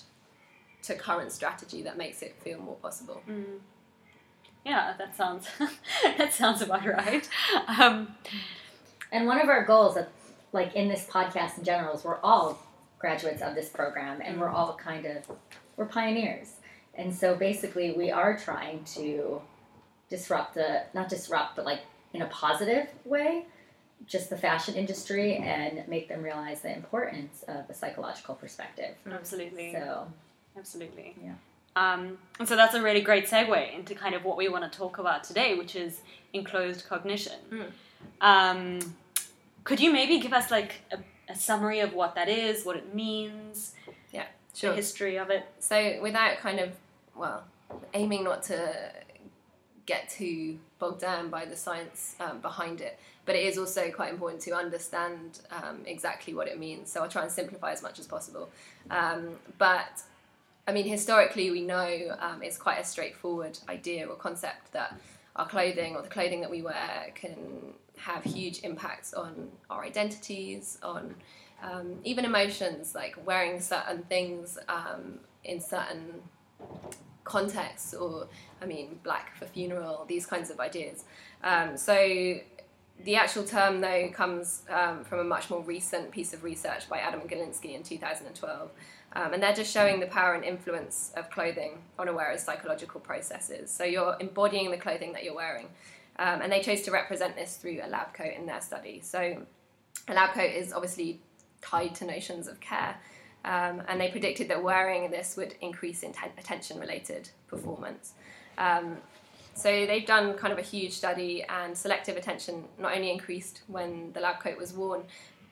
to 0.83 0.95
current 0.95 1.33
strategy 1.33 1.83
that 1.83 1.97
makes 1.97 2.23
it 2.23 2.35
feel 2.43 2.61
more 2.61 2.76
possible. 2.76 3.23
Mm. 3.29 3.59
Yeah, 4.64 4.94
that 4.99 5.16
sounds 5.16 5.49
that 6.18 6.33
sounds 6.33 6.62
about 6.62 6.87
right. 6.87 7.28
Um, 7.68 8.14
and 9.12 9.26
one 9.26 9.40
of 9.40 9.49
our 9.49 9.64
goals, 9.64 9.97
of, 9.97 10.06
like 10.52 10.75
in 10.75 10.88
this 10.88 11.06
podcast 11.06 11.59
in 11.59 11.64
general, 11.64 11.94
is 11.94 12.04
we're 12.04 12.21
all 12.21 12.59
graduates 12.99 13.42
of 13.42 13.54
this 13.54 13.68
program, 13.68 14.21
and 14.23 14.40
we're 14.40 14.49
all 14.49 14.75
kind 14.75 15.06
of 15.06 15.30
we're 15.76 15.87
pioneers. 15.87 16.52
And 16.94 17.14
so 17.14 17.35
basically, 17.35 17.92
we 17.92 18.11
are 18.11 18.38
trying 18.38 18.85
to 18.94 19.42
disrupt 20.09 20.54
the 20.54 20.83
not 20.94 21.09
disrupt, 21.09 21.56
but 21.56 21.64
like 21.64 21.80
in 22.12 22.23
a 22.23 22.26
positive 22.26 22.87
way, 23.04 23.47
just 24.06 24.30
the 24.30 24.37
fashion 24.37 24.75
industry 24.75 25.37
and 25.37 25.87
make 25.88 26.09
them 26.09 26.23
realize 26.23 26.61
the 26.62 26.75
importance 26.75 27.42
of 27.49 27.68
a 27.68 27.75
psychological 27.75 28.35
perspective. 28.35 28.94
Absolutely. 29.11 29.73
So 29.73 30.06
Absolutely. 30.56 31.14
Yeah. 31.23 31.33
Um, 31.76 32.19
and 32.38 32.49
so 32.49 32.57
that's 32.57 32.75
a 32.75 32.83
really 32.83 33.00
great 33.00 33.26
segue 33.26 33.75
into 33.76 33.95
kind 33.95 34.14
of 34.14 34.25
what 34.25 34.37
we 34.37 34.49
want 34.49 34.71
to 34.71 34.78
talk 34.78 34.99
about 34.99 35.25
today, 35.25 35.57
which 35.57 35.75
is 35.75 36.00
enclothed 36.33 36.87
cognition. 36.88 37.38
Mm. 37.50 37.66
Um, 38.21 38.95
could 39.64 39.81
you 39.81 39.93
maybe 39.93 40.21
give 40.21 40.33
us 40.33 40.50
like 40.50 40.75
a, 40.93 40.99
a, 41.33 41.35
summary 41.35 41.81
of 41.81 41.95
what 41.95 42.14
that 42.14 42.28
is, 42.28 42.64
what 42.64 42.76
it 42.76 42.95
means, 42.95 43.75
yeah, 44.12 44.26
sure. 44.54 44.71
the 44.71 44.76
history 44.76 45.16
of 45.16 45.31
it? 45.31 45.47
So 45.59 45.99
without 46.00 46.37
kind 46.38 46.61
of 46.61 46.73
well, 47.16 47.45
aiming 47.93 48.25
not 48.25 48.43
to 48.45 48.93
get 49.87 50.09
too 50.09 50.59
bogged 50.78 51.00
down 51.00 51.28
by 51.28 51.45
the 51.45 51.57
science 51.57 52.16
um, 52.21 52.40
behind 52.40 52.81
it, 52.81 52.99
but 53.26 53.37
it 53.37 53.45
is 53.45 53.59
also 53.59 53.90
quite 53.90 54.12
important 54.12 54.40
to 54.43 54.52
understand 54.52 55.40
um, 55.50 55.81
exactly 55.87 56.35
what 56.35 56.49
it 56.49 56.59
means. 56.59 56.90
So 56.90 57.02
I'll 57.02 57.09
try 57.09 57.23
and 57.23 57.31
simplify 57.31 57.73
as 57.73 57.83
much 57.83 57.99
as 57.99 58.07
possible. 58.07 58.49
Um, 58.90 59.37
but 59.59 60.02
I 60.66 60.73
mean, 60.73 60.87
historically, 60.87 61.50
we 61.50 61.62
know 61.62 62.16
um, 62.18 62.42
it's 62.42 62.56
quite 62.56 62.78
a 62.78 62.85
straightforward 62.85 63.59
idea 63.68 64.06
or 64.06 64.16
concept 64.16 64.73
that 64.73 64.99
our 65.37 65.47
clothing 65.47 65.94
or 65.97 66.02
the 66.02 66.09
clothing 66.09 66.40
that 66.40 66.50
we 66.50 66.62
wear 66.62 67.11
can 67.14 67.37
have 67.99 68.25
huge 68.25 68.61
impacts 68.62 69.12
on 69.14 69.49
our 69.68 69.85
identities, 69.85 70.78
on 70.83 71.14
um, 71.62 71.99
even 72.04 72.25
emotions, 72.25 72.94
like 72.94 73.14
wearing 73.26 73.61
certain 73.61 74.02
things 74.04 74.59
um, 74.68 75.18
in 75.44 75.61
certain 75.61 76.23
contexts, 77.25 77.94
or 77.94 78.28
I 78.62 78.66
mean, 78.66 79.00
black 79.02 79.37
for 79.37 79.47
funeral, 79.47 80.04
these 80.09 80.26
kinds 80.26 80.50
of 80.50 80.61
ideas. 80.61 81.04
Um, 81.42 81.76
so 81.76 82.38
the 83.02 83.16
actual 83.16 83.44
term, 83.44 83.80
though, 83.80 84.09
comes 84.11 84.62
um, 84.71 85.04
from 85.04 85.18
a 85.18 85.25
much 85.25 85.50
more 85.50 85.62
recent 85.62 86.11
piece 86.11 86.33
of 86.33 86.44
research 86.44 86.88
by 86.88 86.99
Adam 86.99 87.21
Galinsky 87.21 87.75
in 87.75 87.83
2012. 87.83 88.71
Um, 89.16 89.33
and 89.33 89.42
they're 89.42 89.54
just 89.54 89.73
showing 89.73 90.00
the 90.00 90.06
power 90.06 90.35
and 90.35 90.44
influence 90.44 91.12
of 91.16 91.30
clothing 91.30 91.78
on 91.99 92.09
a 92.09 92.12
wearer's 92.12 92.42
psychological 92.42 93.00
processes. 93.00 93.71
So 93.71 93.85
you're 93.85 94.16
embodying 94.18 94.71
the 94.71 94.76
clothing 94.76 95.12
that 95.12 95.23
you're 95.23 95.37
wearing. 95.37 95.68
Um, 96.18 96.42
and 96.42 96.50
they 96.50 96.61
chose 96.61 96.83
to 96.83 96.90
represent 96.90 97.37
this 97.37 97.56
through 97.56 97.80
a 97.83 97.88
lab 97.88 98.12
coat 98.12 98.33
in 98.37 98.47
their 98.47 98.61
study. 98.61 99.00
So 99.02 99.42
a 100.09 100.14
lab 100.14 100.35
coat 100.35 100.50
is 100.50 100.73
obviously 100.73 101.21
tied 101.61 101.94
to 101.97 102.04
notions 102.04 102.49
of 102.49 102.61
care. 102.61 102.97
Um, 103.44 103.83
and 103.88 104.00
they 104.00 104.09
predicted 104.11 104.49
that 104.49 104.62
wearing 104.62 105.11
this 105.11 105.37
would 105.37 105.54
increase 105.61 106.02
attention 106.02 106.80
related 106.80 107.28
performance. 107.49 108.14
Um, 108.59 108.97
so 109.54 109.87
they've 109.87 110.06
done 110.06 110.35
kind 110.35 110.52
of 110.52 110.59
a 110.59 110.62
huge 110.62 110.92
study, 110.92 111.44
and 111.49 111.76
selective 111.76 112.16
attention 112.16 112.64
not 112.78 112.97
only 112.97 113.11
increased 113.11 113.62
when 113.68 114.12
the 114.12 114.21
lab 114.21 114.40
coat 114.40 114.59
was 114.59 114.73
worn, 114.73 115.02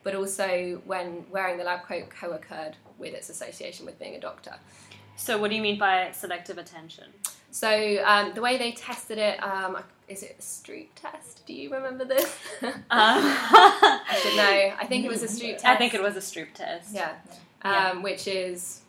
but 0.03 0.15
also 0.15 0.81
when 0.85 1.25
wearing 1.29 1.57
the 1.57 1.63
lab 1.63 1.83
coat 1.87 2.09
co 2.09 2.31
occurred 2.31 2.75
with 2.97 3.13
its 3.13 3.29
association 3.29 3.85
with 3.85 3.97
being 3.99 4.15
a 4.15 4.19
doctor. 4.19 4.55
So, 5.15 5.37
what 5.37 5.49
do 5.49 5.55
you 5.55 5.61
mean 5.61 5.77
by 5.77 6.11
selective 6.11 6.57
attention? 6.57 7.05
So, 7.51 8.03
um, 8.05 8.33
the 8.33 8.41
way 8.41 8.57
they 8.57 8.71
tested 8.71 9.19
it, 9.19 9.41
um, 9.43 9.77
is 10.07 10.23
it 10.23 10.35
a 10.39 10.41
Stroop 10.41 10.87
test? 10.95 11.45
Do 11.45 11.53
you 11.53 11.71
remember 11.71 12.03
this? 12.03 12.35
Uh, 12.61 12.71
I 12.89 14.19
should 14.21 14.35
know. 14.35 14.73
I 14.79 14.85
think 14.87 15.05
it 15.05 15.09
was 15.09 15.21
a 15.23 15.27
Stroop 15.27 15.53
test. 15.53 15.65
I 15.65 15.75
think 15.75 15.93
it 15.93 16.01
was 16.01 16.15
a 16.17 16.19
Stroop 16.19 16.53
test. 16.53 16.93
Yeah. 16.93 17.13
Yeah. 17.63 17.91
Um, 17.91 18.01
which 18.01 18.27
is, 18.27 18.81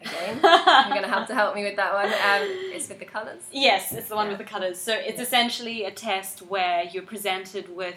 again, 0.00 0.38
you're 0.42 0.88
going 0.90 1.02
to 1.02 1.08
have 1.08 1.26
to 1.28 1.34
help 1.34 1.54
me 1.54 1.64
with 1.64 1.76
that 1.76 1.94
one. 1.94 2.06
Um, 2.06 2.46
it's 2.74 2.88
with 2.88 2.98
the 2.98 3.04
colours. 3.06 3.42
Yes, 3.50 3.92
it's 3.92 4.08
the 4.08 4.16
one 4.16 4.26
Yeah. 4.26 4.36
with 4.36 4.46
the 4.46 4.52
colours. 4.52 4.78
So 4.78 4.92
it's 4.94 5.20
essentially 5.20 5.84
a 5.84 5.90
test 5.90 6.40
where 6.42 6.84
you're 6.84 7.02
presented 7.02 7.74
with 7.74 7.96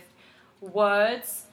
words 0.61 1.43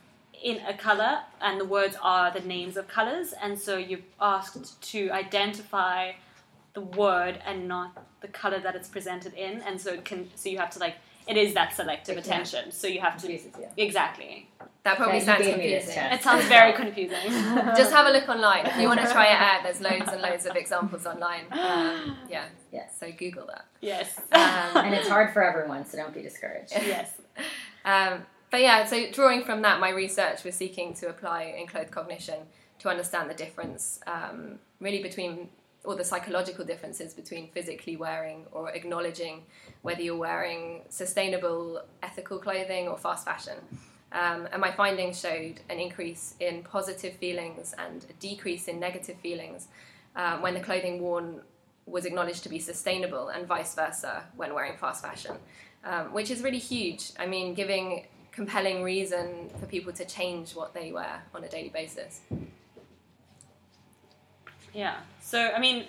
in 0.45 0.57
a 0.67 0.75
colour, 0.75 1.21
and 1.41 1.59
the 1.61 1.65
words 1.65 1.97
are 2.03 2.31
the 2.31 2.41
names 2.55 2.77
of 2.77 2.87
colours, 2.87 3.33
and 3.43 3.59
so 3.59 3.73
you're 3.79 4.07
asked 4.21 4.81
to 4.93 5.11
identify 5.11 6.13
the 6.75 6.83
word 6.83 7.39
and 7.47 7.67
not 7.67 7.91
the 8.21 8.29
colour 8.29 8.61
that 8.61 8.75
it's 8.79 8.89
presented 8.89 9.33
in, 9.35 9.63
and 9.63 9.81
so 9.81 9.89
it 9.95 10.05
can. 10.05 10.29
So 10.37 10.49
you 10.51 10.59
have 10.59 10.71
to 10.71 10.79
like. 10.79 10.97
It 11.27 11.39
is 11.39 11.55
that 11.55 11.73
selective 11.75 12.17
Yeah. 12.17 12.21
attention. 12.21 12.71
So 12.71 12.87
you 12.87 13.01
have 13.01 13.17
to 13.17 13.27
confuses 13.27 13.53
you. 13.59 13.69
exactly. 13.79 14.51
That 14.83 14.99
probably 14.99 15.21
Yeah, 15.21 15.25
sounds 15.25 15.47
gave 15.47 15.57
me 15.57 15.69
this 15.71 15.85
confusing. 15.87 16.13
It 16.13 16.23
sounds 16.23 16.45
very 16.45 16.73
confusing. 16.83 17.31
Just 17.81 17.93
have 17.95 18.07
a 18.07 18.11
look 18.11 18.29
online. 18.29 18.67
If 18.67 18.77
you 18.77 18.87
want 18.89 19.01
to 19.01 19.11
try 19.11 19.29
it 19.35 19.41
out, 19.41 19.63
there's 19.63 19.81
loads 19.81 20.13
and 20.13 20.21
loads 20.21 20.45
of 20.45 20.55
examples 20.57 21.07
online. 21.07 21.47
Um, 21.53 22.19
yeah. 22.29 22.45
Yes. 22.71 22.95
So 23.01 23.11
Google 23.11 23.47
that. 23.47 23.65
yes. 23.81 24.19
Um, 24.33 24.85
And 24.85 24.95
it's 24.95 25.09
hard 25.09 25.33
for 25.33 25.43
everyone, 25.43 25.87
so 25.87 25.97
don't 25.97 26.13
be 26.13 26.21
discouraged. 26.21 26.73
yes. 26.75 27.11
Um, 27.87 28.25
but 28.55 28.61
yeah, 28.61 28.85
so 28.85 29.11
drawing 29.11 29.43
from 29.43 29.63
that, 29.63 29.81
my 29.81 29.89
research 29.89 30.45
was 30.45 30.55
seeking 30.55 30.95
to 30.95 31.09
apply 31.09 31.57
enclothed 31.59 31.91
cognition 31.91 32.39
to 32.79 32.89
understand 32.89 33.29
the 33.29 33.35
difference, 33.35 33.99
um, 34.07 34.61
really 34.79 35.03
between 35.03 35.49
or 35.83 35.97
the 35.97 36.05
psychological 36.05 36.65
differences 36.65 37.15
between 37.15 37.51
physically 37.51 37.97
wearing 37.97 38.47
or 38.53 38.71
acknowledging 38.71 39.43
whether 39.83 40.03
you're 40.03 40.17
wearing 40.17 40.83
sustainable, 40.89 41.83
ethical 42.05 42.39
clothing 42.39 42.87
or 42.87 42.97
fast 42.97 43.25
fashion. 43.25 43.57
Um, 44.13 44.47
and 44.53 44.61
my 44.61 44.71
findings 44.71 45.19
showed 45.19 45.59
an 45.69 45.81
increase 45.81 46.37
in 46.39 46.63
positive 46.63 47.15
feelings 47.15 47.75
and 47.77 48.07
a 48.09 48.13
decrease 48.21 48.69
in 48.69 48.79
negative 48.79 49.17
feelings 49.21 49.67
um, 50.15 50.43
when 50.43 50.55
the 50.55 50.61
clothing 50.61 51.01
worn 51.01 51.41
was 51.87 52.05
acknowledged 52.05 52.45
to 52.45 52.49
be 52.49 52.61
sustainable, 52.61 53.31
and 53.31 53.49
vice 53.49 53.75
versa 53.75 54.23
when 54.37 54.55
wearing 54.55 54.77
fast 54.77 55.03
fashion, 55.03 55.33
um, 55.85 56.13
which 56.13 56.31
is 56.31 56.41
really 56.41 56.61
huge. 56.61 57.11
I 57.19 57.27
mean, 57.27 57.53
giving 57.55 58.07
compelling 58.35 58.83
reason 58.83 59.49
for 59.61 59.67
people 59.67 59.93
to 59.93 60.05
change 60.05 60.55
what 60.55 60.75
they 60.75 60.93
wear 60.93 61.23
on 61.35 61.45
a 61.45 61.49
daily 61.49 61.69
basis. 61.69 62.21
Yeah. 64.73 64.97
So, 65.21 65.51
I 65.51 65.61
mean, 65.61 65.85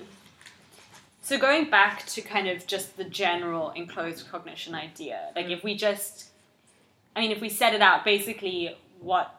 so 1.21 1.39
going 1.39 1.69
back 1.69 2.05
to 2.07 2.21
kind 2.21 2.47
of 2.47 2.67
just 2.67 2.97
the 2.97 3.03
general 3.03 3.71
enclothed 3.71 4.29
cognition 4.31 4.75
idea, 4.75 5.31
like 5.35 5.47
if 5.47 5.61
mm. 5.61 5.63
we 5.63 5.75
just, 5.75 6.27
I 7.15 7.21
mean, 7.21 7.31
if 7.31 7.41
we 7.41 7.49
set 7.49 7.73
it 7.73 7.81
out, 7.81 8.05
basically 8.05 8.77
what 8.99 9.35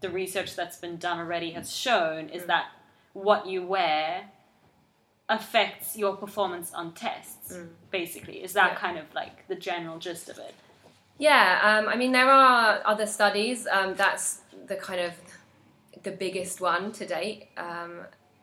the 0.00 0.08
research 0.08 0.56
that's 0.56 0.78
been 0.78 0.96
done 0.96 1.18
already 1.18 1.50
has 1.50 1.74
shown 1.74 2.30
is 2.30 2.42
mm. 2.42 2.46
that 2.46 2.66
what 3.12 3.46
you 3.46 3.62
wear 3.66 4.30
affects 5.28 5.98
your 5.98 6.16
performance 6.16 6.72
on 6.72 6.92
tests, 6.92 7.52
mm. 7.52 7.68
basically. 7.90 8.42
Is 8.42 8.54
that 8.54 8.72
Yeah. 8.72 8.78
kind 8.78 8.96
of 8.96 9.14
like 9.14 9.46
the 9.48 9.54
general 9.54 9.98
gist 9.98 10.30
of 10.30 10.38
it? 10.38 10.54
Yeah, 11.18 11.80
um, 11.80 11.88
I 11.88 11.96
mean, 11.96 12.12
there 12.12 12.30
are 12.30 12.80
other 12.84 13.06
studies. 13.06 13.66
Um, 13.66 13.94
that's 13.94 14.40
the 14.68 14.76
kind 14.76 15.00
of 15.00 15.12
the 16.04 16.12
biggest 16.12 16.60
one 16.60 16.92
to 16.92 17.06
date. 17.06 17.48
Um, 17.56 18.02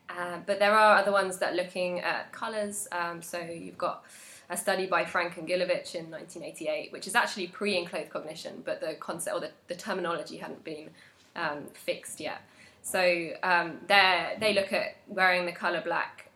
uh, 0.09 0.39
but 0.45 0.59
there 0.59 0.73
are 0.73 0.97
other 0.97 1.11
ones 1.11 1.37
that 1.37 1.53
are 1.53 1.55
looking 1.55 2.01
at 2.01 2.31
colours. 2.33 2.87
Um, 2.91 3.21
so 3.21 3.39
you've 3.39 3.77
got 3.77 4.03
a 4.49 4.57
study 4.57 4.87
by 4.87 5.05
Frank 5.05 5.37
and 5.37 5.47
Gilovich 5.47 5.95
in 5.95 6.11
1988, 6.11 6.91
which 6.91 7.07
is 7.07 7.15
actually 7.15 7.47
pre-enclothed 7.47 8.09
cognition, 8.09 8.61
but 8.65 8.81
the 8.81 8.95
concept 8.99 9.35
or 9.35 9.39
the, 9.39 9.51
the 9.67 9.75
terminology 9.75 10.37
hadn't 10.37 10.63
been 10.63 10.89
um, 11.35 11.63
fixed 11.73 12.19
yet. 12.19 12.41
So 12.81 13.29
um, 13.41 13.79
they 13.87 14.35
they 14.39 14.53
look 14.53 14.71
at 14.71 14.97
wearing 15.07 15.45
the 15.45 15.51
colour 15.51 15.81
black 15.81 16.29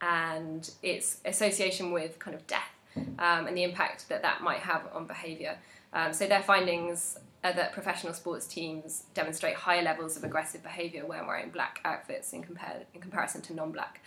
and 0.00 0.70
its 0.82 1.20
association 1.24 1.92
with 1.92 2.18
kind 2.18 2.34
of 2.34 2.46
death 2.46 2.71
um, 2.96 3.46
and 3.46 3.56
the 3.56 3.62
impact 3.62 4.08
that 4.08 4.22
that 4.22 4.42
might 4.42 4.60
have 4.60 4.82
on 4.92 5.06
behaviour. 5.06 5.56
Um, 5.92 6.12
so 6.12 6.26
their 6.26 6.42
findings 6.42 7.18
are 7.44 7.52
that 7.52 7.72
professional 7.72 8.14
sports 8.14 8.46
teams 8.46 9.04
demonstrate 9.14 9.54
higher 9.54 9.82
levels 9.82 10.16
of 10.16 10.24
aggressive 10.24 10.62
behaviour 10.62 11.04
when 11.04 11.26
wearing 11.26 11.50
black 11.50 11.80
outfits 11.84 12.32
in, 12.32 12.42
compare, 12.42 12.82
in 12.94 13.00
comparison 13.00 13.42
to 13.42 13.54
non-black. 13.54 14.00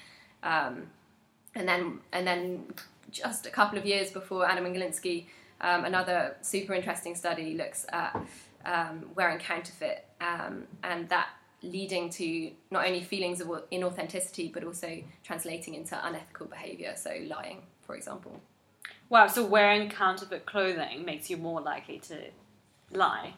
Um, 0.44 0.88
and 1.54 1.68
then 1.68 2.00
and 2.12 2.26
then 2.26 2.66
just 3.12 3.46
a 3.46 3.50
couple 3.50 3.78
of 3.78 3.86
years 3.86 4.12
before 4.12 4.50
Adam 4.50 4.66
and 4.66 4.76
Galinsky, 4.76 5.26
um, 5.62 5.86
another 5.86 6.36
super 6.42 6.74
interesting 6.74 7.16
study 7.16 7.56
looks 7.56 7.86
at 7.92 8.20
um, 8.66 9.06
wearing 9.16 9.40
counterfeit, 9.40 10.06
um, 10.20 10.64
and 10.84 11.08
that 11.10 11.30
leading 11.62 12.10
to 12.10 12.52
not 12.72 12.86
only 12.86 13.02
feelings 13.02 13.42
of 13.42 13.48
inauthenticity 13.72 14.52
but 14.54 14.64
also 14.64 15.02
translating 15.24 15.76
into 15.76 15.98
unethical 16.06 16.46
behavior, 16.46 16.94
so 16.96 17.12
lying, 17.28 17.62
for 17.82 17.96
example. 17.96 18.40
Wow, 19.10 19.28
so 19.28 19.46
wearing 19.46 19.90
counterfeit 19.90 20.46
clothing 20.46 21.06
makes 21.06 21.30
you 21.30 21.38
more 21.38 21.62
likely 21.62 22.00
to 22.00 22.18
lie. 22.92 23.34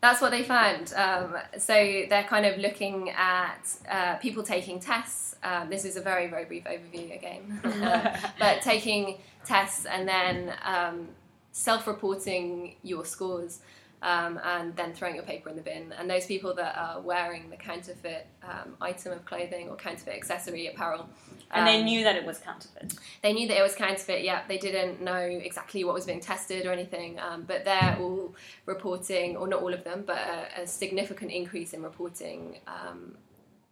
That's 0.00 0.20
what 0.20 0.30
they 0.30 0.44
found. 0.44 0.92
Um, 0.94 1.36
so 1.58 1.74
they're 2.08 2.24
kind 2.24 2.46
of 2.46 2.58
looking 2.58 3.10
at 3.10 3.68
uh, 3.90 4.16
people 4.16 4.44
taking 4.44 4.78
tests. 4.78 5.34
Um, 5.42 5.70
this 5.70 5.84
is 5.84 5.96
a 5.96 6.00
very, 6.00 6.28
very 6.28 6.44
brief 6.44 6.64
overview 6.64 7.16
again. 7.16 7.60
uh, 7.82 8.16
but 8.38 8.62
taking 8.62 9.18
tests 9.44 9.86
and 9.86 10.06
then 10.06 10.54
um, 10.64 11.08
self 11.50 11.88
reporting 11.88 12.76
your 12.84 13.04
scores 13.04 13.60
um, 14.02 14.38
and 14.44 14.76
then 14.76 14.92
throwing 14.92 15.14
your 15.14 15.24
paper 15.24 15.48
in 15.48 15.56
the 15.56 15.62
bin. 15.62 15.92
And 15.98 16.08
those 16.08 16.26
people 16.26 16.54
that 16.54 16.76
are 16.76 17.00
wearing 17.00 17.50
the 17.50 17.56
counterfeit 17.56 18.26
um, 18.42 18.76
item 18.80 19.12
of 19.12 19.24
clothing 19.24 19.68
or 19.68 19.76
counterfeit 19.76 20.14
accessory 20.14 20.68
apparel. 20.68 21.08
And 21.50 21.66
they 21.66 21.78
um, 21.78 21.84
knew 21.84 22.04
that 22.04 22.16
it 22.16 22.24
was 22.24 22.38
counterfeit. 22.38 22.94
They 23.22 23.32
knew 23.32 23.48
that 23.48 23.56
it 23.56 23.62
was 23.62 23.74
counterfeit. 23.74 24.22
Yeah, 24.22 24.42
they 24.46 24.58
didn't 24.58 25.00
know 25.00 25.16
exactly 25.16 25.82
what 25.82 25.94
was 25.94 26.04
being 26.04 26.20
tested 26.20 26.66
or 26.66 26.72
anything, 26.72 27.18
um, 27.18 27.44
but 27.46 27.64
they're 27.64 27.96
all 27.98 28.34
reporting, 28.66 29.36
or 29.36 29.48
not 29.48 29.62
all 29.62 29.72
of 29.72 29.82
them, 29.82 30.04
but 30.06 30.18
a, 30.18 30.62
a 30.62 30.66
significant 30.66 31.30
increase 31.30 31.72
in 31.72 31.82
reporting 31.82 32.58
um, 32.66 33.16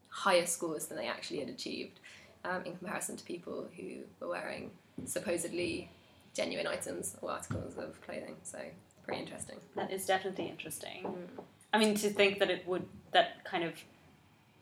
higher 0.09 0.47
scores 0.47 0.87
than 0.87 0.97
they 0.97 1.06
actually 1.06 1.40
had 1.40 1.49
achieved 1.50 2.00
um, 2.45 2.64
in 2.64 2.75
comparison 2.76 3.16
to 3.16 3.25
people 3.25 3.68
who 3.76 3.99
were 4.21 4.28
wearing 4.28 4.71
supposedly 5.04 5.90
genuine 6.35 6.66
items 6.66 7.16
or 7.21 7.30
articles 7.30 7.76
of 7.76 8.00
clothing. 8.00 8.37
So 8.42 8.59
pretty 9.06 9.22
interesting. 9.22 9.56
That 9.75 9.92
is 9.92 10.06
definitely 10.06 10.46
interesting. 10.46 11.04
Mm. 11.04 11.44
I 11.72 11.78
mean, 11.78 11.94
to 11.96 12.10
think 12.10 12.38
that 12.38 12.50
it 12.50 12.66
would, 12.66 12.84
that 13.12 13.44
kind 13.44 13.64
of 13.64 13.75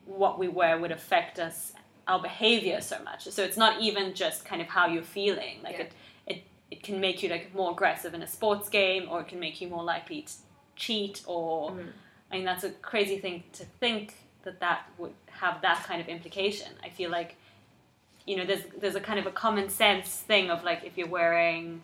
what 0.04 0.38
we 0.38 0.48
wear 0.48 0.78
would 0.78 0.92
affect 0.92 1.38
us, 1.38 1.72
our 2.06 2.20
behavior 2.20 2.80
so 2.80 3.02
much. 3.02 3.24
So 3.24 3.42
it's 3.42 3.56
not 3.56 3.80
even 3.80 4.14
just 4.14 4.44
kind 4.44 4.60
of 4.60 4.68
how 4.68 4.86
you're 4.86 5.02
feeling. 5.02 5.58
Like 5.62 5.78
yeah. 5.78 5.82
it, 5.82 5.92
it, 6.26 6.42
it 6.70 6.82
can 6.82 7.00
make 7.00 7.22
you 7.22 7.28
like 7.28 7.54
more 7.54 7.70
aggressive 7.70 8.14
in 8.14 8.22
a 8.22 8.26
sports 8.26 8.68
game, 8.68 9.08
or 9.10 9.20
it 9.20 9.28
can 9.28 9.40
make 9.40 9.60
you 9.60 9.68
more 9.68 9.84
likely 9.84 10.22
to 10.22 10.32
cheat. 10.76 11.22
Or 11.26 11.70
mm. 11.70 11.86
I 12.30 12.36
mean, 12.36 12.44
that's 12.44 12.64
a 12.64 12.70
crazy 12.70 13.18
thing 13.18 13.44
to 13.54 13.64
think 13.80 14.14
that 14.42 14.60
that 14.60 14.90
would 14.98 15.12
have 15.30 15.62
that 15.62 15.84
kind 15.84 16.00
of 16.00 16.08
implication. 16.08 16.68
I 16.82 16.90
feel 16.90 17.10
like 17.10 17.36
you 18.26 18.36
know, 18.36 18.46
there's 18.46 18.62
there's 18.78 18.94
a 18.94 19.00
kind 19.00 19.18
of 19.18 19.26
a 19.26 19.30
common 19.30 19.68
sense 19.68 20.08
thing 20.08 20.50
of 20.50 20.64
like 20.64 20.84
if 20.84 20.96
you're 20.96 21.08
wearing 21.08 21.82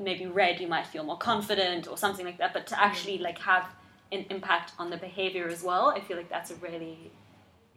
maybe 0.00 0.26
red, 0.26 0.60
you 0.60 0.66
might 0.66 0.86
feel 0.86 1.04
more 1.04 1.18
confident 1.18 1.88
or 1.88 1.96
something 1.96 2.24
like 2.24 2.38
that. 2.38 2.52
But 2.52 2.66
to 2.68 2.82
actually 2.82 3.18
mm. 3.18 3.22
like 3.22 3.38
have 3.38 3.66
an 4.12 4.24
impact 4.30 4.72
on 4.78 4.90
the 4.90 4.96
behavior 4.96 5.48
as 5.48 5.62
well, 5.62 5.88
I 5.88 6.00
feel 6.00 6.16
like 6.16 6.30
that's 6.30 6.50
a 6.50 6.54
really 6.56 7.10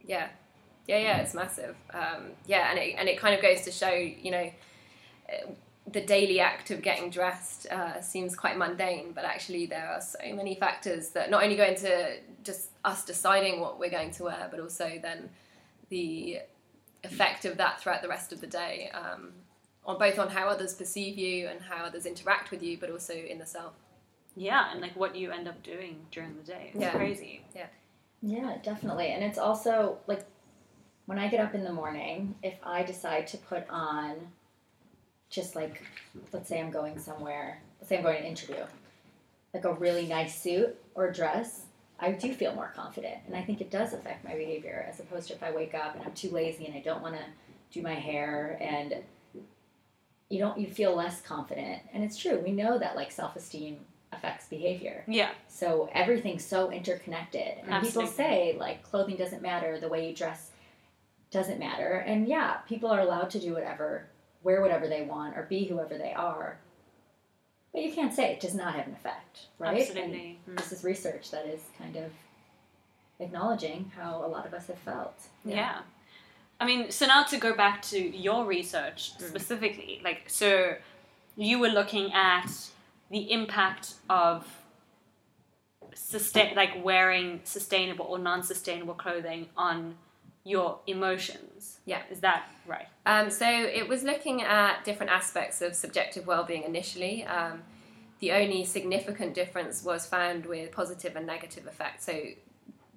yeah, 0.04 0.28
yeah, 0.86 0.98
yeah. 0.98 1.18
It's 1.18 1.34
massive. 1.34 1.76
Um, 1.92 2.32
yeah, 2.46 2.70
and 2.70 2.78
it 2.78 2.94
and 2.98 3.08
it 3.08 3.18
kind 3.18 3.34
of 3.34 3.42
goes 3.42 3.62
to 3.62 3.72
show, 3.72 3.92
you 3.92 4.30
know. 4.30 4.50
The 5.90 6.00
daily 6.00 6.38
act 6.38 6.70
of 6.70 6.80
getting 6.80 7.10
dressed 7.10 7.66
uh, 7.66 8.00
seems 8.00 8.36
quite 8.36 8.56
mundane, 8.56 9.12
but 9.12 9.24
actually 9.24 9.66
there 9.66 9.88
are 9.88 10.00
so 10.00 10.18
many 10.32 10.54
factors 10.54 11.08
that 11.10 11.28
not 11.28 11.42
only 11.42 11.56
go 11.56 11.64
into 11.64 12.18
just 12.44 12.70
us 12.84 13.04
deciding 13.04 13.60
what 13.60 13.80
we're 13.80 13.90
going 13.90 14.12
to 14.12 14.24
wear, 14.24 14.46
but 14.48 14.60
also 14.60 15.00
then 15.02 15.28
the 15.88 16.38
effect 17.02 17.44
of 17.44 17.56
that 17.56 17.80
throughout 17.80 18.00
the 18.00 18.08
rest 18.08 18.32
of 18.32 18.40
the 18.40 18.46
day. 18.46 18.90
Um, 18.94 19.32
on 19.84 19.98
both 19.98 20.18
on 20.18 20.28
how 20.28 20.48
others 20.48 20.74
perceive 20.74 21.18
you 21.18 21.48
and 21.48 21.60
how 21.60 21.84
others 21.84 22.06
interact 22.06 22.50
with 22.50 22.62
you, 22.62 22.78
but 22.78 22.90
also 22.90 23.14
in 23.14 23.38
the 23.38 23.46
self. 23.46 23.72
Yeah, 24.36 24.70
and 24.72 24.80
like 24.80 24.96
what 24.96 25.16
you 25.16 25.30
end 25.30 25.48
up 25.48 25.62
doing 25.62 26.00
during 26.10 26.36
the 26.36 26.42
day. 26.42 26.70
It's 26.72 26.80
yeah. 26.80 26.92
crazy. 26.92 27.42
Yeah. 27.54 27.66
Yeah, 28.22 28.56
definitely. 28.62 29.08
And 29.08 29.22
it's 29.24 29.38
also 29.38 29.98
like 30.06 30.24
when 31.06 31.18
I 31.18 31.28
get 31.28 31.40
up 31.40 31.54
in 31.54 31.64
the 31.64 31.72
morning, 31.72 32.36
if 32.42 32.54
I 32.62 32.84
decide 32.84 33.26
to 33.28 33.36
put 33.36 33.68
on 33.68 34.16
just 35.28 35.56
like 35.56 35.82
let's 36.32 36.48
say 36.48 36.60
I'm 36.60 36.70
going 36.70 36.98
somewhere, 36.98 37.60
let's 37.80 37.88
say 37.88 37.96
I'm 37.96 38.02
going 38.02 38.18
to 38.18 38.22
an 38.22 38.26
interview, 38.26 38.64
like 39.52 39.64
a 39.64 39.72
really 39.74 40.06
nice 40.06 40.40
suit 40.40 40.76
or 40.94 41.10
dress, 41.10 41.62
I 41.98 42.12
do 42.12 42.32
feel 42.32 42.54
more 42.54 42.72
confident. 42.74 43.18
And 43.26 43.36
I 43.36 43.42
think 43.42 43.60
it 43.60 43.70
does 43.70 43.92
affect 43.92 44.24
my 44.24 44.34
behavior 44.34 44.86
as 44.88 45.00
opposed 45.00 45.28
to 45.28 45.34
if 45.34 45.42
I 45.42 45.50
wake 45.50 45.74
up 45.74 45.94
and 45.94 46.04
I'm 46.04 46.12
too 46.12 46.30
lazy 46.30 46.66
and 46.66 46.74
I 46.74 46.80
don't 46.80 47.02
want 47.02 47.16
to 47.16 47.24
do 47.72 47.82
my 47.82 47.94
hair 47.94 48.58
and 48.60 49.02
you 50.32 50.38
don't 50.38 50.58
you 50.58 50.66
feel 50.66 50.96
less 50.96 51.20
confident 51.20 51.82
and 51.92 52.02
it's 52.02 52.16
true 52.16 52.40
we 52.42 52.52
know 52.52 52.78
that 52.78 52.96
like 52.96 53.12
self-esteem 53.12 53.76
affects 54.12 54.46
behavior 54.48 55.04
yeah 55.06 55.30
so 55.46 55.90
everything's 55.92 56.44
so 56.44 56.70
interconnected 56.70 57.58
and 57.62 57.70
Absolutely. 57.70 57.90
people 57.90 58.06
say 58.06 58.56
like 58.58 58.82
clothing 58.82 59.16
doesn't 59.16 59.42
matter 59.42 59.78
the 59.78 59.88
way 59.88 60.08
you 60.08 60.16
dress 60.16 60.50
doesn't 61.30 61.58
matter 61.58 61.98
and 62.06 62.26
yeah 62.26 62.56
people 62.66 62.90
are 62.90 63.00
allowed 63.00 63.28
to 63.28 63.38
do 63.38 63.52
whatever 63.52 64.06
wear 64.42 64.62
whatever 64.62 64.88
they 64.88 65.02
want 65.02 65.36
or 65.36 65.42
be 65.42 65.64
whoever 65.64 65.98
they 65.98 66.12
are 66.14 66.58
but 67.74 67.82
you 67.82 67.92
can't 67.92 68.14
say 68.14 68.32
it 68.32 68.40
does 68.40 68.54
not 68.54 68.74
have 68.74 68.86
an 68.86 68.94
effect 68.94 69.48
right 69.58 69.82
Absolutely. 69.82 70.38
And 70.46 70.58
this 70.58 70.72
is 70.72 70.82
research 70.82 71.30
that 71.30 71.46
is 71.46 71.60
kind 71.78 71.96
of 71.96 72.10
acknowledging 73.20 73.92
how 73.96 74.24
a 74.24 74.28
lot 74.28 74.46
of 74.46 74.54
us 74.54 74.66
have 74.68 74.78
felt 74.78 75.14
yeah. 75.44 75.54
yeah. 75.54 75.78
I 76.60 76.66
mean, 76.66 76.90
so 76.90 77.06
now 77.06 77.24
to 77.24 77.38
go 77.38 77.54
back 77.54 77.82
to 77.82 77.98
your 77.98 78.44
research 78.44 79.12
mm. 79.16 79.28
specifically, 79.28 80.00
like, 80.04 80.24
so 80.28 80.76
you 81.36 81.58
were 81.58 81.68
looking 81.68 82.12
at 82.12 82.50
the 83.10 83.32
impact 83.32 83.94
of 84.08 84.46
sustain, 85.94 86.54
like 86.54 86.84
wearing 86.84 87.40
sustainable 87.44 88.06
or 88.06 88.18
non-sustainable 88.18 88.94
clothing 88.94 89.48
on 89.56 89.96
your 90.44 90.78
emotions. 90.86 91.78
Yeah, 91.84 92.02
is 92.10 92.20
that 92.20 92.48
right? 92.66 92.86
Um, 93.06 93.30
so 93.30 93.46
it 93.46 93.88
was 93.88 94.02
looking 94.02 94.42
at 94.42 94.84
different 94.84 95.12
aspects 95.12 95.62
of 95.62 95.74
subjective 95.74 96.26
well-being 96.26 96.64
initially. 96.64 97.24
Um, 97.24 97.62
the 98.20 98.32
only 98.32 98.64
significant 98.64 99.34
difference 99.34 99.84
was 99.84 100.06
found 100.06 100.46
with 100.46 100.72
positive 100.72 101.16
and 101.16 101.26
negative 101.26 101.66
effects. 101.66 102.06
So 102.06 102.20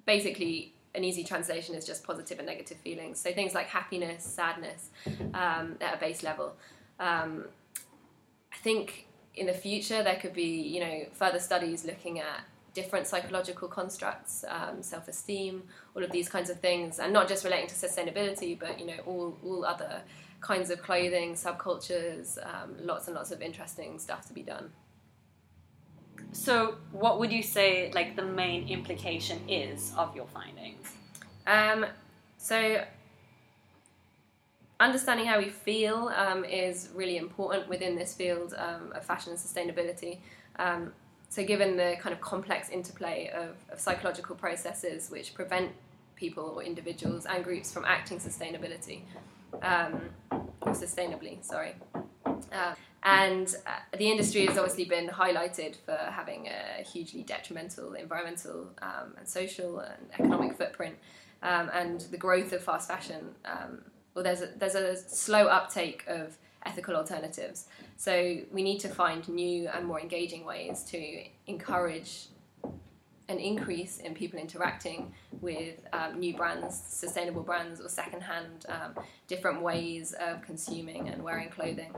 basically, 0.06 0.72
an 0.96 1.04
easy 1.04 1.22
translation 1.22 1.74
is 1.74 1.84
just 1.86 2.04
positive 2.04 2.38
and 2.38 2.46
negative 2.46 2.78
feelings. 2.78 3.20
So 3.20 3.32
things 3.32 3.54
like 3.54 3.66
happiness, 3.66 4.24
sadness 4.24 4.90
um, 5.34 5.76
at 5.80 5.94
a 5.94 5.98
base 6.00 6.22
level. 6.22 6.54
Um, 6.98 7.44
I 8.52 8.56
think 8.56 9.06
in 9.34 9.46
the 9.46 9.52
future 9.52 10.02
there 10.02 10.16
could 10.16 10.32
be, 10.32 10.62
you 10.62 10.80
know, 10.80 11.06
further 11.12 11.38
studies 11.38 11.84
looking 11.84 12.18
at 12.18 12.40
different 12.72 13.06
psychological 13.06 13.68
constructs, 13.68 14.44
um, 14.48 14.82
self-esteem, 14.82 15.62
all 15.94 16.02
of 16.02 16.10
these 16.10 16.28
kinds 16.28 16.50
of 16.50 16.60
things, 16.60 16.98
and 16.98 17.12
not 17.12 17.28
just 17.28 17.44
relating 17.44 17.66
to 17.68 17.74
sustainability, 17.74 18.58
but 18.58 18.78
you 18.80 18.86
know, 18.86 18.98
all 19.06 19.36
all 19.44 19.64
other 19.64 20.02
kinds 20.40 20.70
of 20.70 20.82
clothing, 20.82 21.34
subcultures, 21.34 22.38
um, 22.46 22.76
lots 22.80 23.06
and 23.08 23.16
lots 23.16 23.30
of 23.30 23.40
interesting 23.40 23.98
stuff 23.98 24.26
to 24.26 24.32
be 24.32 24.42
done. 24.42 24.70
So, 26.32 26.76
what 26.92 27.18
would 27.18 27.32
you 27.32 27.42
say 27.42 27.90
like 27.94 28.16
the 28.16 28.24
main 28.24 28.68
implication 28.68 29.40
is 29.48 29.92
of 29.96 30.14
your 30.14 30.26
findings? 30.26 30.92
Um, 31.46 31.86
so, 32.38 32.84
understanding 34.78 35.26
how 35.26 35.38
we 35.38 35.48
feel 35.48 36.12
um, 36.14 36.44
is 36.44 36.90
really 36.94 37.16
important 37.16 37.68
within 37.68 37.96
this 37.96 38.14
field 38.14 38.54
um, 38.56 38.92
of 38.94 39.04
fashion 39.04 39.32
and 39.32 39.40
sustainability. 39.40 40.18
Um, 40.58 40.92
so, 41.28 41.44
given 41.44 41.76
the 41.76 41.96
kind 42.00 42.12
of 42.12 42.20
complex 42.20 42.68
interplay 42.68 43.30
of, 43.34 43.56
of, 43.70 43.80
psychological 43.80 44.36
processes 44.36 45.10
which 45.10 45.34
prevent 45.34 45.72
people 46.14 46.44
or 46.44 46.62
individuals 46.62 47.26
and 47.26 47.44
groups 47.44 47.72
from 47.72 47.84
acting 47.84 48.18
sustainability 48.18 49.00
um, 49.62 50.00
or 50.30 50.72
sustainably, 50.72 51.44
sorry. 51.44 51.74
Uh, 52.52 52.74
and 53.02 53.54
uh, 53.66 53.96
the 53.96 54.10
industry 54.10 54.46
has 54.46 54.58
obviously 54.58 54.84
been 54.84 55.08
highlighted 55.08 55.76
for 55.84 55.96
having 55.96 56.48
a 56.48 56.82
hugely 56.82 57.22
detrimental 57.22 57.94
environmental 57.94 58.68
um, 58.82 59.14
and 59.16 59.28
social 59.28 59.78
and 59.78 60.08
economic 60.14 60.56
footprint. 60.56 60.96
Um, 61.42 61.70
and 61.72 62.00
the 62.10 62.16
growth 62.16 62.52
of 62.52 62.64
fast 62.64 62.88
fashion, 62.88 63.34
um, 63.44 63.82
well, 64.14 64.24
there's 64.24 64.42
a, 64.42 64.48
there's 64.58 64.74
a 64.74 64.96
slow 64.96 65.46
uptake 65.46 66.04
of 66.08 66.36
ethical 66.64 66.96
alternatives. 66.96 67.66
So 67.96 68.38
we 68.50 68.62
need 68.62 68.80
to 68.80 68.88
find 68.88 69.26
new 69.28 69.68
and 69.68 69.86
more 69.86 70.00
engaging 70.00 70.44
ways 70.44 70.82
to 70.90 71.24
encourage 71.46 72.26
an 73.28 73.38
increase 73.38 73.98
in 73.98 74.14
people 74.14 74.38
interacting 74.38 75.12
with 75.40 75.80
um, 75.92 76.18
new 76.18 76.36
brands, 76.36 76.80
sustainable 76.88 77.42
brands, 77.42 77.80
or 77.80 77.88
secondhand, 77.88 78.66
um, 78.68 79.04
different 79.26 79.62
ways 79.62 80.12
of 80.20 80.42
consuming 80.42 81.08
and 81.08 81.22
wearing 81.22 81.48
clothing. 81.48 81.92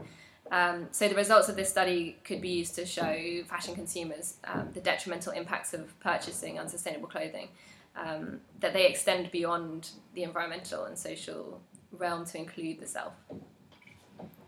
Um, 0.50 0.88
so 0.92 1.08
the 1.08 1.14
results 1.14 1.48
of 1.48 1.56
this 1.56 1.68
study 1.68 2.16
could 2.24 2.40
be 2.40 2.48
used 2.48 2.74
to 2.76 2.86
show 2.86 3.42
fashion 3.48 3.74
consumers 3.74 4.36
um, 4.44 4.68
the 4.72 4.80
detrimental 4.80 5.32
impacts 5.32 5.74
of 5.74 5.98
purchasing 6.00 6.58
unsustainable 6.58 7.08
clothing, 7.08 7.48
um, 7.96 8.40
that 8.60 8.72
they 8.72 8.86
extend 8.86 9.30
beyond 9.30 9.90
the 10.14 10.22
environmental 10.22 10.84
and 10.84 10.98
social 10.98 11.60
realm 11.92 12.24
to 12.26 12.38
include 12.38 12.80
the 12.80 12.86
self. 12.86 13.12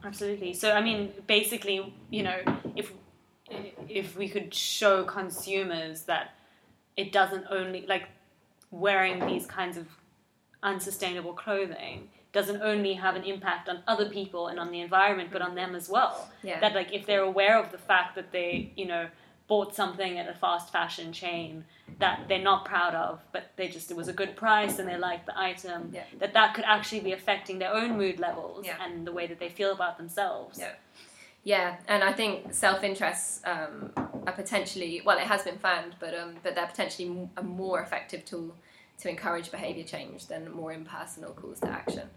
Absolutely. 0.05 0.55
So 0.55 0.73
I 0.73 0.81
mean, 0.81 1.13
basically, 1.27 1.95
you 2.11 2.23
know, 2.23 2.39
if 2.77 2.93
if 3.89 4.17
we 4.17 4.29
could 4.29 4.55
show 4.55 5.05
consumers 5.05 6.03
that 6.03 6.35
it 6.97 7.13
doesn't 7.13 7.45
only 7.51 7.85
like 7.87 8.09
wearing 8.71 9.27
these 9.27 9.47
kinds 9.47 9.77
of 9.77 9.87
unsustainable 10.63 11.33
clothing 11.33 12.09
doesn't 12.33 12.62
only 12.62 12.95
have 12.95 13.16
an 13.16 13.25
impact 13.25 13.69
on 13.69 13.83
other 13.88 14.09
people 14.09 14.49
and 14.49 14.59
on 14.61 14.71
the 14.71 14.81
environment 14.81 15.31
but 15.33 15.43
on 15.43 15.55
them 15.55 15.75
as 15.75 15.88
well 15.88 16.29
Yeah. 16.43 16.61
that 16.61 16.75
like 16.75 16.93
if 16.93 17.07
they're 17.07 17.23
aware 17.23 17.59
of 17.59 17.73
the 17.73 17.79
fact 17.79 18.14
that 18.14 18.31
they 18.33 18.73
you 18.77 18.87
know 18.87 19.09
bought 19.49 19.75
something 19.75 20.16
at 20.16 20.29
a 20.29 20.35
fast 20.35 20.71
fashion 20.71 21.12
chain 21.12 21.64
that 21.99 22.27
they're 22.29 22.40
not 22.53 22.64
proud 22.64 22.95
of 22.95 23.21
but 23.33 23.51
they 23.57 23.66
just 23.66 23.90
it 23.90 23.97
was 23.97 24.07
a 24.07 24.12
good 24.12 24.37
price 24.37 24.79
and 24.79 24.88
they 24.88 24.97
liked 24.97 25.27
the 25.27 25.37
item 25.38 25.90
Yeah. 25.93 26.05
that 26.21 26.33
that 26.35 26.55
could 26.55 26.64
actually 26.64 27.01
be 27.01 27.12
affecting 27.12 27.59
their 27.59 27.75
own 27.75 27.97
mood 27.99 28.21
levels 28.21 28.64
Yeah. 28.64 28.77
and 28.85 29.07
the 29.07 29.12
way 29.12 29.27
that 29.27 29.40
they 29.40 29.49
feel 29.49 29.73
about 29.73 29.97
themselves 29.99 30.59
Yeah. 30.59 30.73
Yeah, 31.43 31.77
and 31.88 32.05
I 32.05 32.12
think 32.12 32.53
self-interests 32.53 33.40
um, 33.47 33.93
are 33.97 34.33
potentially 34.35 35.01
well, 35.07 35.16
it 35.16 35.25
has 35.27 35.43
been 35.43 35.57
found, 35.57 35.97
but 35.99 36.14
um, 36.14 36.35
but 36.43 36.55
they're 36.55 36.66
potentially 36.66 37.31
a 37.38 37.43
more 37.43 37.81
effective 37.81 38.27
tool 38.27 38.55
to 39.01 39.09
encourage 39.09 39.51
behaviour 39.51 39.85
change 39.85 40.27
than 40.27 40.51
more 40.51 40.73
impersonal 40.73 41.33
calls 41.33 41.61
to 41.61 41.69
action. 41.69 42.09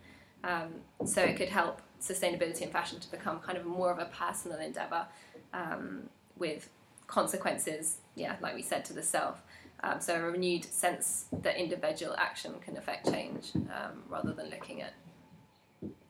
Um, 0.43 0.73
so 1.05 1.21
it 1.21 1.37
could 1.37 1.49
help 1.49 1.81
sustainability 2.01 2.61
in 2.61 2.69
fashion 2.69 2.99
to 2.99 3.09
become 3.09 3.39
kind 3.39 3.57
of 3.57 3.65
more 3.65 3.91
of 3.91 3.99
a 3.99 4.05
personal 4.05 4.59
endeavour 4.59 5.07
um, 5.53 6.09
with 6.37 6.69
consequences, 7.07 7.97
yeah, 8.15 8.35
like 8.41 8.53
we 8.55 8.61
said, 8.61 8.83
to 8.85 8.93
the 8.93 9.03
self. 9.03 9.41
Um, 9.83 9.99
so 9.99 10.15
a 10.15 10.21
renewed 10.21 10.65
sense 10.65 11.25
that 11.31 11.57
individual 11.57 12.15
action 12.17 12.53
can 12.63 12.77
affect 12.77 13.09
change 13.09 13.51
um, 13.55 14.03
rather 14.09 14.33
than 14.33 14.49
looking 14.49 14.81
at 14.81 14.93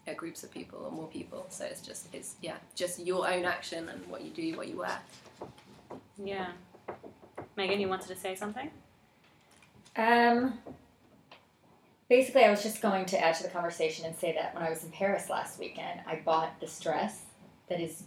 at 0.06 0.18
groups 0.18 0.44
of 0.44 0.52
people 0.52 0.80
or 0.80 0.92
more 0.92 1.08
people. 1.08 1.46
So 1.50 1.66
it's 1.66 1.82
just 1.82 2.08
it's 2.14 2.36
yeah, 2.42 2.58
just 2.76 3.00
your 3.00 3.28
own 3.28 3.46
action 3.46 3.90
and 3.90 4.06
what 4.08 4.22
you 4.22 4.32
do, 4.32 4.58
what 4.58 4.68
you 4.68 4.78
wear. 4.78 5.00
yeah 6.24 6.48
megan 7.56 7.80
you 7.80 7.88
wanted 7.88 8.08
to 8.08 8.16
say 8.16 8.36
something 8.36 8.70
Um, 9.96 10.58
basically, 12.10 12.44
I 12.44 12.50
was 12.50 12.64
just 12.64 12.82
going 12.82 13.06
to 13.08 13.20
add 13.20 13.36
to 13.36 13.44
the 13.44 13.50
conversation 13.50 14.06
and 14.06 14.16
say 14.16 14.34
that 14.34 14.54
when 14.56 14.64
I 14.64 14.70
was 14.70 14.84
in 14.84 14.92
Paris 14.92 15.30
last 15.30 15.60
weekend, 15.60 16.02
I 16.08 16.22
bought 16.24 16.60
this 16.60 16.80
dress 16.80 17.22
that 17.70 17.80
is. 17.80 18.04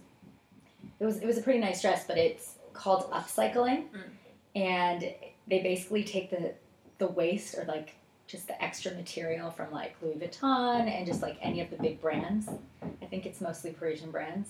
It 0.99 1.05
was 1.05 1.17
it 1.17 1.25
was 1.25 1.37
a 1.37 1.41
pretty 1.41 1.59
nice 1.59 1.81
dress, 1.81 2.05
but 2.07 2.17
it's 2.17 2.55
called 2.73 3.09
upcycling, 3.11 3.85
and 4.55 5.01
they 5.47 5.61
basically 5.61 6.03
take 6.03 6.29
the 6.29 6.53
the 6.97 7.07
waste 7.07 7.55
or 7.55 7.65
like 7.65 7.93
just 8.27 8.47
the 8.47 8.61
extra 8.61 8.91
material 8.93 9.49
from 9.49 9.71
like 9.71 9.95
Louis 10.01 10.15
Vuitton 10.15 10.89
and 10.89 11.05
just 11.05 11.21
like 11.21 11.37
any 11.41 11.61
of 11.61 11.69
the 11.69 11.77
big 11.77 12.01
brands. 12.01 12.49
I 13.01 13.05
think 13.05 13.25
it's 13.25 13.39
mostly 13.39 13.71
Parisian 13.71 14.11
brands, 14.11 14.49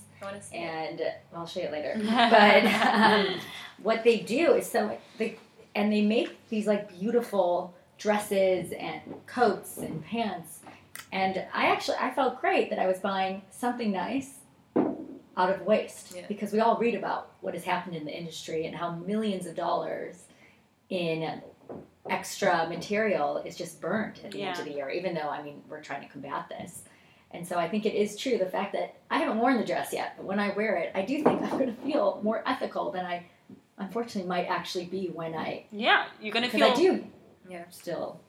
and 0.54 1.02
I'll 1.34 1.46
show 1.46 1.62
you 1.62 1.70
later. 1.70 1.94
but 2.04 2.66
um, 2.66 3.40
what 3.84 4.04
they 4.04 4.18
do 4.20 4.54
is 4.54 4.70
so 4.70 4.98
they 5.18 5.38
and 5.78 5.94
they 5.94 6.02
make 6.02 6.30
these 6.50 6.66
like 6.68 6.90
beautiful 7.00 7.74
dresses 7.98 8.72
and 8.74 9.02
coats 9.28 9.78
and 9.78 10.04
pants. 10.04 10.60
And 11.12 11.34
i 11.54 11.68
actually 11.68 11.98
i 12.02 12.10
felt 12.12 12.42
great 12.42 12.70
that 12.72 12.80
i 12.80 12.88
was 12.88 13.00
buying 13.00 13.42
something 13.50 13.92
nice 13.92 14.32
out 15.38 15.50
of 15.54 15.62
waste 15.62 16.14
Yeah. 16.16 16.24
because 16.28 16.52
we 16.52 16.60
all 16.60 16.78
read 16.78 16.96
about 16.96 17.32
what 17.42 17.54
has 17.54 17.64
happened 17.64 17.96
in 17.96 18.06
the 18.06 18.16
industry 18.22 18.66
and 18.66 18.76
how 18.76 18.92
millions 19.12 19.46
of 19.46 19.56
dollars 19.56 20.16
in 20.90 21.42
extra 22.10 22.68
material 22.68 23.38
is 23.38 23.56
just 23.56 23.80
burnt 23.82 24.24
at 24.26 24.32
the 24.32 24.42
end 24.42 24.58
of 24.60 24.66
the 24.66 24.72
year 24.72 24.90
even 24.90 25.14
though 25.14 25.30
i 25.30 25.42
mean 25.44 25.62
we're 25.70 25.82
trying 25.82 26.02
to 26.02 26.08
combat 26.10 26.44
this. 26.50 26.84
And 27.32 27.46
so 27.48 27.58
i 27.60 27.68
think 27.70 27.86
it 27.86 27.94
is 27.94 28.18
true 28.18 28.38
the 28.38 28.46
fact 28.58 28.72
that 28.74 28.96
i 29.12 29.18
haven't 29.20 29.40
worn 29.40 29.58
the 29.58 29.66
dress 29.66 29.94
yet 29.94 30.14
but 30.18 30.26
when 30.26 30.40
i 30.40 30.50
wear 30.60 30.76
it 30.78 30.92
i 30.96 31.02
do 31.04 31.16
think 31.24 31.42
i'm 31.46 31.50
going 31.62 31.74
to 31.76 31.82
feel 31.84 32.20
more 32.24 32.42
ethical 32.48 32.92
than 32.92 33.06
i 33.06 33.18
unfortunately 33.78 34.28
might 34.28 34.46
actually 34.46 34.86
be 34.86 35.08
when 35.14 35.36
i 35.36 35.64
yeah 35.72 36.06
you're 36.22 36.34
gonna 36.34 36.48
because 36.48 36.62
feel 36.62 36.72
i 36.72 36.96
do 36.98 37.06
Yeah. 37.50 37.64
still 37.70 38.20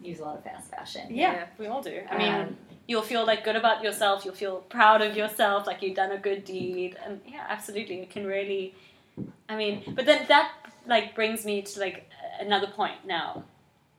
use 0.00 0.18
a 0.20 0.24
lot 0.24 0.36
of 0.38 0.44
fast 0.44 0.70
fashion 0.70 1.06
yeah, 1.10 1.32
Yeah. 1.32 1.46
we 1.58 1.66
all 1.66 1.82
do 1.82 2.02
i 2.10 2.16
mean 2.18 2.32
Um, 2.34 2.56
you'll 2.86 3.02
feel 3.02 3.24
like 3.26 3.44
good 3.44 3.56
about 3.56 3.82
yourself 3.82 4.24
you'll 4.24 4.34
feel 4.34 4.58
proud 4.68 5.02
of 5.02 5.16
yourself 5.16 5.66
like 5.66 5.82
you've 5.82 5.96
done 5.96 6.12
a 6.12 6.18
good 6.18 6.44
deed 6.44 6.96
and 7.04 7.20
yeah 7.26 7.46
absolutely 7.48 8.00
it 8.00 8.10
can 8.10 8.26
really 8.26 8.74
i 9.48 9.56
mean 9.56 9.82
but 9.94 10.06
then 10.06 10.24
that 10.28 10.52
like 10.86 11.14
brings 11.14 11.44
me 11.44 11.62
to 11.62 11.80
like 11.80 12.08
another 12.40 12.66
point 12.66 13.04
now 13.06 13.44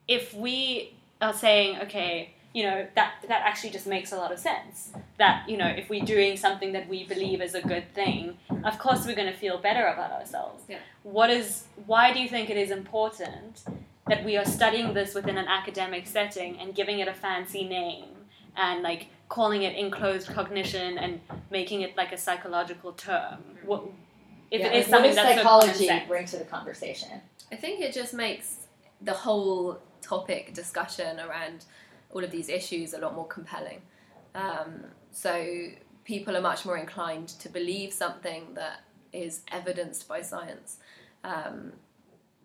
if 0.08 0.34
we 0.34 0.94
are 1.22 1.34
saying 1.34 1.78
okay 1.80 2.33
you 2.54 2.64
know 2.64 2.86
that 2.96 3.14
that 3.28 3.42
actually 3.46 3.72
just 3.72 3.88
makes 3.88 4.12
a 4.12 4.16
lot 4.16 4.32
of 4.32 4.40
sense 4.40 4.92
that 5.18 5.48
you 5.50 5.58
know 5.58 5.68
if 5.68 5.90
we're 5.90 6.06
doing 6.06 6.38
something 6.38 6.72
that 6.74 6.88
we 6.88 7.04
believe 7.04 7.42
is 7.42 7.56
a 7.56 7.62
good 7.62 7.92
thing 7.94 8.38
of 8.64 8.78
course 8.80 9.06
we're 9.06 9.16
going 9.16 9.32
to 9.32 9.38
feel 9.38 9.58
better 9.58 9.86
about 9.88 10.12
ourselves 10.12 10.64
Yeah. 10.68 10.78
what 11.02 11.30
is 11.30 11.64
why 11.86 12.14
do 12.14 12.20
you 12.20 12.30
think 12.30 12.50
it 12.50 12.58
is 12.58 12.72
important 12.72 13.64
that 14.08 14.24
we 14.24 14.38
are 14.38 14.46
studying 14.46 14.94
this 14.94 15.16
within 15.16 15.38
an 15.38 15.48
academic 15.48 16.06
setting 16.08 16.60
and 16.60 16.76
giving 16.76 17.00
it 17.00 17.08
a 17.08 17.14
fancy 17.14 17.64
name 17.68 18.06
and 18.56 18.84
like 18.84 19.08
calling 19.30 19.64
it 19.64 19.76
enclothed 19.76 20.28
cognition 20.28 20.98
and 21.00 21.20
making 21.50 21.82
it 21.82 21.98
like 21.98 22.12
a 22.12 22.18
psychological 22.18 22.92
term. 22.92 23.40
What 23.66 23.86
if 24.52 24.60
yeah, 24.62 24.68
it 24.68 24.76
is 24.82 24.88
something 24.88 25.10
what 25.10 25.16
does 25.16 25.16
that's 25.16 25.30
so 25.30 25.44
psychology 25.44 25.88
sense? 25.88 26.08
bring 26.08 26.26
to 26.28 26.38
the 26.38 26.44
conversation 26.44 27.10
I 27.52 27.56
think 27.56 27.82
it 27.82 27.94
just 27.94 28.14
makes 28.14 28.68
the 29.02 29.14
whole 29.14 29.80
topic 30.02 30.54
discussion 30.54 31.20
around 31.20 31.66
all 32.14 32.24
of 32.24 32.32
these 32.32 32.50
issues 32.50 32.94
a 32.94 33.00
lot 33.00 33.16
more 33.16 33.28
compelling. 33.28 33.82
Um, 34.36 34.86
so 35.12 35.68
people 36.06 36.36
are 36.36 36.42
much 36.42 36.66
more 36.66 36.78
inclined 36.78 37.30
to 37.30 37.50
believe 37.50 37.92
something 37.94 38.54
that 38.54 38.84
is 39.12 39.42
evidenced 39.52 40.08
by 40.08 40.22
science. 40.22 40.78
Um, 41.24 41.74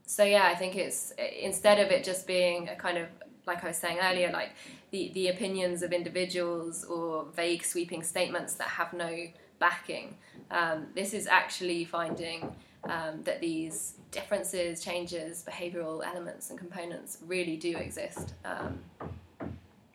so 0.07 0.25
yeah, 0.25 0.47
I 0.47 0.55
think 0.55 0.77
it's 0.77 1.13
instead 1.41 1.79
of 1.79 1.91
it 1.91 2.05
just 2.05 2.27
being 2.27 2.69
a 2.69 2.77
kind 2.77 2.99
of 2.99 3.09
like 3.47 3.65
I 3.65 3.69
was 3.69 3.77
saying 3.77 3.99
earlier, 4.01 4.31
like 4.31 4.51
the, 4.91 5.11
the 5.15 5.29
opinions 5.29 5.83
of 5.83 5.93
individuals 5.93 6.85
or 6.85 7.27
vague 7.35 7.65
sweeping 7.65 8.03
statements 8.03 8.55
that 8.55 8.69
have 8.69 8.93
no 8.93 9.27
backing. 9.59 10.17
Um, 10.51 10.87
this 10.95 11.15
is 11.15 11.27
actually 11.27 11.85
finding 11.85 12.55
um, 12.85 13.23
that 13.25 13.41
these 13.41 13.95
differences, 14.11 14.83
changes, 14.83 15.45
behavioural 15.49 16.07
elements, 16.07 16.51
and 16.51 16.59
components 16.59 17.19
really 17.27 17.57
do 17.57 17.77
exist. 17.77 18.35
Um, 18.45 18.79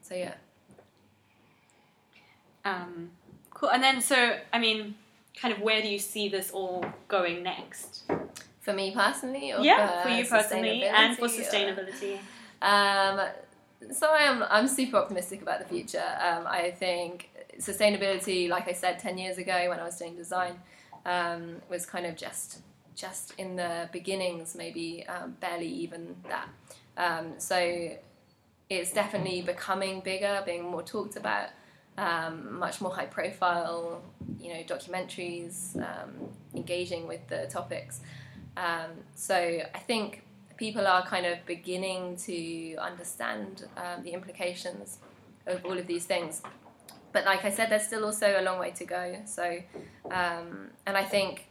so 0.03 0.13
yeah, 0.15 0.35
Um, 2.65 3.09
cool. 3.49 3.69
And 3.69 3.81
then 3.83 4.01
so 4.01 4.37
I 4.51 4.59
mean, 4.59 4.95
kind 5.39 5.53
of 5.53 5.61
where 5.61 5.81
do 5.81 5.87
you 5.87 5.99
see 5.99 6.29
this 6.29 6.51
all 6.51 6.85
going 7.07 7.43
next? 7.43 8.03
for 8.61 8.71
me 8.71 8.91
personally, 8.91 9.51
or 9.51 9.59
yeah, 9.59 10.01
for, 10.03 10.07
for 10.09 10.15
you 10.15 10.25
personally 10.25 10.83
and 10.85 11.17
for 11.17 11.27
sustainability, 11.27 12.17
or- 12.61 12.65
Um, 12.65 13.19
so 13.91 14.07
I 14.09 14.19
am 14.23 14.41
I'm 14.49 14.69
super 14.69 14.95
optimistic 14.95 15.41
about 15.41 15.59
the 15.59 15.65
future. 15.65 16.05
Um, 16.27 16.47
I 16.47 16.71
think 16.71 17.29
sustainability, 17.59 18.47
like 18.47 18.69
I 18.69 18.71
said 18.71 18.99
ten 18.99 19.17
years 19.17 19.37
ago 19.37 19.65
when 19.67 19.81
I 19.81 19.83
was 19.83 19.97
doing 19.97 20.15
design, 20.15 20.53
um, 21.05 21.61
was 21.69 21.85
kind 21.85 22.05
of 22.05 22.15
just 22.15 22.59
just 22.95 23.33
in 23.37 23.57
the 23.57 23.89
beginnings, 23.91 24.55
maybe 24.55 25.05
um, 25.09 25.35
barely 25.41 25.67
even 25.67 26.15
that. 26.29 26.47
Um, 26.95 27.33
so 27.39 27.57
it's 28.75 28.91
definitely 28.91 29.41
becoming 29.41 30.01
bigger, 30.01 30.41
being 30.45 30.63
more 30.63 30.83
talked 30.83 31.15
about, 31.15 31.49
um, 31.97 32.57
much 32.59 32.81
more 32.81 32.93
high 32.93 33.05
profile. 33.05 34.01
You 34.39 34.53
know, 34.53 34.63
documentaries, 34.63 35.77
um, 35.77 36.29
engaging 36.53 37.07
with 37.07 37.25
the 37.27 37.47
topics. 37.49 38.01
Um, 38.57 38.91
so 39.15 39.35
I 39.35 39.79
think 39.79 40.23
people 40.57 40.85
are 40.85 41.05
kind 41.05 41.25
of 41.25 41.45
beginning 41.45 42.15
to 42.15 42.75
understand 42.75 43.65
um, 43.77 44.03
the 44.03 44.11
implications 44.11 44.99
of 45.47 45.65
all 45.65 45.77
of 45.77 45.87
these 45.87 46.05
things. 46.05 46.41
But 47.11 47.25
like 47.25 47.45
I 47.45 47.51
said, 47.51 47.69
there's 47.69 47.85
still 47.85 48.05
also 48.05 48.39
a 48.39 48.43
long 48.43 48.59
way 48.59 48.71
to 48.71 48.85
go. 48.85 49.17
So, 49.25 49.59
um, 50.11 50.69
and 50.85 50.97
I 50.97 51.03
think 51.03 51.47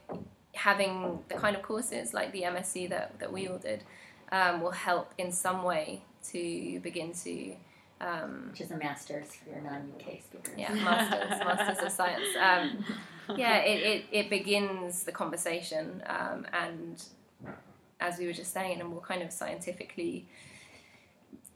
having 0.53 1.19
the 1.29 1.35
kind 1.35 1.55
of 1.55 1.61
courses 1.61 2.13
like 2.13 2.31
the 2.31 2.43
MSc 2.43 2.89
that, 2.89 3.19
that 3.19 3.31
we 3.31 3.47
all 3.47 3.57
did 3.57 3.83
um, 4.31 4.61
will 4.61 4.71
help 4.71 5.13
in 5.17 5.31
some 5.31 5.63
way 5.63 6.03
to 6.31 6.79
begin 6.81 7.13
to, 7.23 7.55
um, 8.01 8.47
which 8.51 8.61
is 8.61 8.71
a 8.71 8.77
master's 8.77 9.33
for 9.35 9.49
your 9.49 9.61
non-uk 9.61 10.21
speakers 10.21 10.53
yeah, 10.57 10.73
masters, 10.73 11.39
masters 11.39 11.85
of 11.85 11.91
science. 11.91 12.27
Um, 12.39 12.85
yeah, 13.37 13.57
it, 13.59 13.83
it, 13.83 14.05
it 14.11 14.29
begins 14.29 15.03
the 15.03 15.11
conversation, 15.11 16.03
um, 16.07 16.45
and 16.53 17.03
as 17.99 18.17
we 18.17 18.25
were 18.25 18.33
just 18.33 18.53
saying, 18.53 18.73
in 18.73 18.81
a 18.81 18.85
more 18.85 19.01
kind 19.01 19.21
of 19.21 19.31
scientifically 19.31 20.27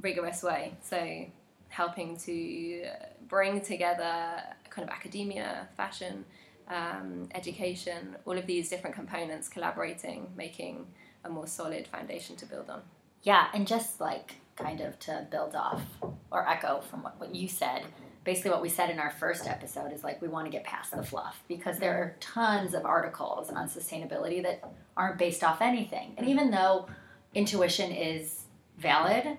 rigorous 0.02 0.44
way. 0.44 0.74
So, 0.82 1.26
helping 1.70 2.18
to 2.18 2.86
bring 3.28 3.62
together 3.62 4.42
kind 4.70 4.88
of 4.88 4.94
academia, 4.94 5.68
fashion, 5.76 6.24
um, 6.70 7.30
education, 7.34 8.16
all 8.26 8.38
of 8.38 8.46
these 8.46 8.70
different 8.70 8.96
components 8.96 9.50
collaborating, 9.50 10.32
making 10.36 10.88
a 11.24 11.30
more 11.30 11.48
solid 11.48 11.88
foundation 11.88 12.36
to 12.38 12.46
build 12.46 12.70
on. 12.70 12.82
Yeah, 13.24 13.48
and 13.54 13.68
just 13.68 14.00
like 14.00 14.36
kind 14.58 14.82
of 14.82 14.98
to 15.00 15.28
build 15.32 15.56
off 15.56 15.82
or 16.32 16.48
echo 16.50 16.82
from 16.82 17.04
what, 17.04 17.20
what 17.20 17.34
you 17.36 17.48
said, 17.48 17.84
basically 18.24 18.52
what 18.52 18.62
we 18.62 18.70
said 18.70 18.90
in 18.90 19.00
our 19.00 19.12
first 19.12 19.48
episode 19.48 19.92
is 19.94 20.04
like 20.04 20.22
we 20.22 20.28
want 20.28 20.46
to 20.46 20.52
get 20.52 20.64
past 20.64 20.92
the 20.96 21.04
fluff 21.04 21.42
because 21.48 21.78
there 21.80 21.94
are 21.96 22.16
tons 22.20 22.74
of 22.74 22.86
articles 22.86 23.50
on 23.50 23.68
sustainability 23.70 24.42
that 24.44 24.64
aren't 24.98 25.18
based 25.18 25.44
off 25.44 25.62
anything. 25.62 26.14
And 26.18 26.28
even 26.28 26.52
though 26.52 26.88
intuition 27.34 27.92
is 27.92 28.42
valid, 28.78 29.38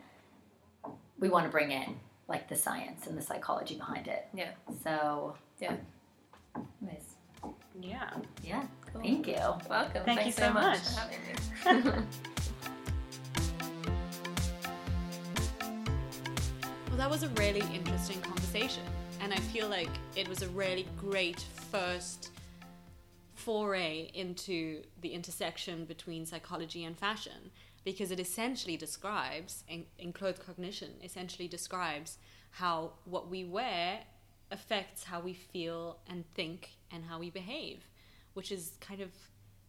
we 1.19 1.29
want 1.29 1.45
to 1.45 1.51
bring 1.51 1.71
in 1.73 1.97
like 2.29 2.49
the 2.49 2.57
science 2.57 3.07
and 3.07 3.17
the 3.17 3.23
psychology 3.23 3.77
behind 3.77 4.07
it. 4.07 4.27
Yeah. 4.35 4.51
So, 4.85 5.35
Yeah. 5.61 5.75
anyways, 6.83 7.03
Yeah. 7.81 8.11
yeah. 8.45 8.63
Cool. 8.93 9.03
Thank 9.03 9.27
you. 9.27 9.35
Welcome. 9.69 10.05
Thank 10.05 10.21
Thanks 10.21 10.27
you 10.39 10.45
so 10.45 10.53
much. 10.53 10.79
for 11.63 12.05
that 16.99 17.09
was 17.09 17.23
a 17.23 17.29
really 17.29 17.63
interesting 17.73 18.21
conversation, 18.23 18.83
and 19.21 19.33
I 19.33 19.37
feel 19.37 19.69
like 19.69 19.89
it 20.17 20.29
was 20.29 20.43
a 20.43 20.49
really 20.49 20.85
great 20.97 21.39
first 21.71 22.31
foray 23.37 24.11
into 24.15 24.83
the 25.01 25.11
intersection 25.11 25.85
between 25.85 26.27
psychology 26.27 26.83
and 26.83 26.99
fashion 26.99 27.53
because 27.85 28.11
it 28.11 28.19
essentially 28.19 28.77
describes, 28.77 29.63
in, 29.69 29.85
enclothed 30.01 30.45
cognition, 30.45 30.89
essentially 31.05 31.47
describes 31.47 32.19
how 32.51 32.95
what 33.05 33.31
we 33.31 33.45
wear 33.45 34.01
affects 34.51 35.05
how 35.05 35.21
we 35.21 35.35
feel 35.35 36.01
and 36.09 36.29
think 36.35 36.79
and 36.91 37.05
how 37.05 37.21
we 37.21 37.31
behave, 37.31 37.87
which 38.35 38.51
is 38.51 38.73
kind 38.81 39.01
of 39.01 39.11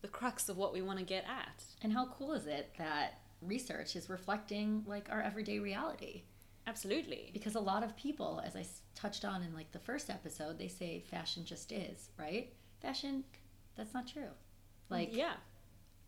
the 0.02 0.08
crux 0.08 0.50
of 0.50 0.58
what 0.58 0.74
we 0.74 0.82
want 0.82 0.98
to 0.98 1.06
get 1.06 1.26
at. 1.26 1.64
And 1.84 1.94
how 1.94 2.08
cool 2.08 2.34
is 2.34 2.48
it 2.48 2.72
that 2.80 3.20
research 3.40 3.96
is 3.96 4.10
reflecting 4.10 4.84
like 4.88 5.10
our 5.12 5.22
everyday 5.22 5.60
reality? 5.60 6.24
Absolutely. 6.70 7.32
Because 7.34 7.56
a 7.56 7.60
lot 7.60 7.84
of 7.84 7.96
people, 7.98 8.42
as 8.46 8.56
I 8.56 8.66
touched 8.96 9.26
on 9.26 9.42
in 9.44 9.54
like 9.54 9.72
the 9.72 9.80
first 9.80 10.10
episode, 10.10 10.58
they 10.58 10.68
say 10.68 11.04
fashion 11.10 11.44
just 11.46 11.72
is, 11.72 12.10
right? 12.18 12.54
Fashion, 12.82 13.24
that's 13.76 13.94
not 13.94 14.08
true. 14.08 14.30
Like, 14.90 15.16
yeah 15.16 15.34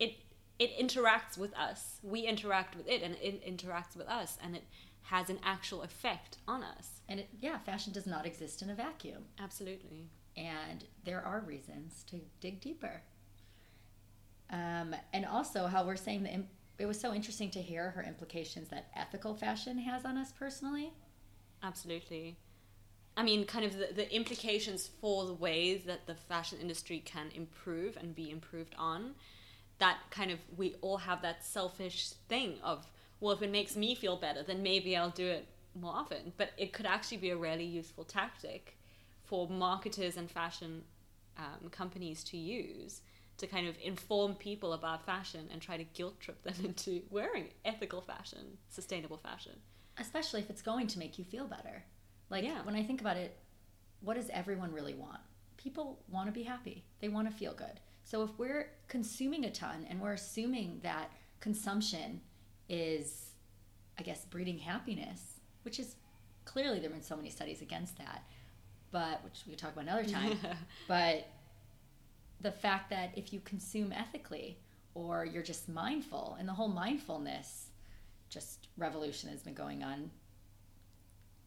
it 0.01 0.15
it 0.59 0.77
interacts 0.77 1.37
with 1.37 1.53
us 1.55 1.99
we 2.03 2.21
interact 2.21 2.75
with 2.75 2.87
it 2.87 3.01
and 3.03 3.15
it 3.21 3.45
interacts 3.45 3.95
with 3.95 4.07
us 4.07 4.37
and 4.43 4.55
it 4.55 4.63
has 5.03 5.29
an 5.29 5.39
actual 5.43 5.81
effect 5.83 6.37
on 6.47 6.63
us 6.63 7.01
and 7.07 7.19
it, 7.19 7.29
yeah, 7.39 7.57
fashion 7.59 7.91
does 7.93 8.07
not 8.07 8.25
exist 8.25 8.61
in 8.61 8.69
a 8.69 8.75
vacuum. 8.75 9.23
absolutely 9.39 10.09
and 10.37 10.85
there 11.03 11.21
are 11.23 11.41
reasons 11.41 12.03
to 12.09 12.19
dig 12.39 12.61
deeper. 12.61 13.01
Um, 14.49 14.95
and 15.13 15.25
also, 15.25 15.67
how 15.67 15.85
we're 15.85 15.95
saying 15.95 16.23
that 16.23 16.33
it 16.81 16.87
was 16.87 16.99
so 16.99 17.13
interesting 17.13 17.51
to 17.51 17.61
hear 17.61 17.91
her 17.91 18.01
implications 18.01 18.69
that 18.69 18.87
ethical 18.95 19.35
fashion 19.35 19.77
has 19.77 20.03
on 20.03 20.17
us 20.17 20.31
personally. 20.31 20.91
absolutely 21.61 22.35
i 23.15 23.21
mean 23.21 23.45
kind 23.45 23.63
of 23.63 23.77
the, 23.77 23.89
the 23.93 24.13
implications 24.13 24.89
for 24.99 25.25
the 25.25 25.33
ways 25.33 25.83
that 25.85 26.07
the 26.07 26.15
fashion 26.15 26.57
industry 26.59 26.99
can 27.05 27.27
improve 27.35 27.97
and 27.97 28.15
be 28.15 28.31
improved 28.31 28.73
on 28.79 29.13
that 29.77 29.97
kind 30.09 30.31
of 30.31 30.39
we 30.57 30.75
all 30.81 30.97
have 30.97 31.21
that 31.21 31.45
selfish 31.45 32.09
thing 32.27 32.55
of 32.63 32.87
well 33.19 33.33
if 33.33 33.43
it 33.43 33.51
makes 33.51 33.75
me 33.75 33.93
feel 33.93 34.17
better 34.17 34.41
then 34.41 34.63
maybe 34.63 34.97
i'll 34.97 35.11
do 35.11 35.27
it 35.27 35.45
more 35.79 35.93
often 35.93 36.33
but 36.37 36.49
it 36.57 36.73
could 36.73 36.87
actually 36.87 37.17
be 37.17 37.29
a 37.29 37.37
really 37.37 37.63
useful 37.63 38.03
tactic 38.03 38.75
for 39.23 39.47
marketers 39.47 40.17
and 40.17 40.31
fashion 40.31 40.83
um, 41.37 41.69
companies 41.69 42.23
to 42.23 42.37
use 42.37 43.01
to 43.37 43.47
kind 43.47 43.67
of 43.67 43.75
inform 43.83 44.35
people 44.35 44.73
about 44.73 45.05
fashion 45.05 45.47
and 45.51 45.61
try 45.61 45.77
to 45.77 45.83
guilt 45.83 46.19
trip 46.19 46.41
them 46.43 46.53
into 46.65 47.01
wearing 47.09 47.45
ethical 47.65 48.01
fashion 48.01 48.57
sustainable 48.69 49.17
fashion 49.17 49.53
especially 49.99 50.39
if 50.39 50.49
it's 50.49 50.61
going 50.61 50.87
to 50.87 50.99
make 50.99 51.17
you 51.19 51.25
feel 51.25 51.45
better. 51.45 51.83
Like 52.29 52.43
Yeah. 52.43 52.63
when 52.63 52.75
I 52.75 52.83
think 52.83 53.01
about 53.01 53.17
it, 53.17 53.37
what 54.01 54.15
does 54.15 54.29
everyone 54.29 54.73
really 54.73 54.93
want? 54.93 55.19
People 55.57 56.01
want 56.09 56.27
to 56.27 56.31
be 56.31 56.43
happy. 56.43 56.83
They 56.99 57.09
want 57.09 57.29
to 57.29 57.35
feel 57.35 57.53
good. 57.53 57.79
So 58.03 58.23
if 58.23 58.31
we're 58.37 58.71
consuming 58.87 59.45
a 59.45 59.51
ton 59.51 59.85
and 59.89 60.01
we're 60.01 60.13
assuming 60.13 60.79
that 60.83 61.11
consumption 61.39 62.21
is 62.69 63.27
I 63.99 64.03
guess 64.03 64.25
breeding 64.25 64.57
happiness, 64.57 65.39
which 65.63 65.79
is 65.79 65.95
clearly 66.45 66.79
there've 66.79 66.91
been 66.91 67.03
so 67.03 67.15
many 67.17 67.29
studies 67.29 67.61
against 67.61 67.97
that, 67.99 68.23
but 68.91 69.23
which 69.23 69.43
we 69.45 69.51
could 69.51 69.59
talk 69.59 69.73
about 69.73 69.83
another 69.83 70.05
time. 70.05 70.37
but 70.87 71.27
the 72.41 72.51
fact 72.51 72.89
that 72.89 73.11
if 73.15 73.31
you 73.33 73.39
consume 73.41 73.91
ethically 73.91 74.57
or 74.93 75.25
you're 75.25 75.43
just 75.43 75.69
mindful 75.69 76.35
and 76.39 76.47
the 76.47 76.53
whole 76.53 76.67
mindfulness 76.67 77.67
just 78.29 78.67
revolution 78.77 79.29
has 79.29 79.41
been 79.41 79.53
going 79.53 79.83
on 79.83 80.09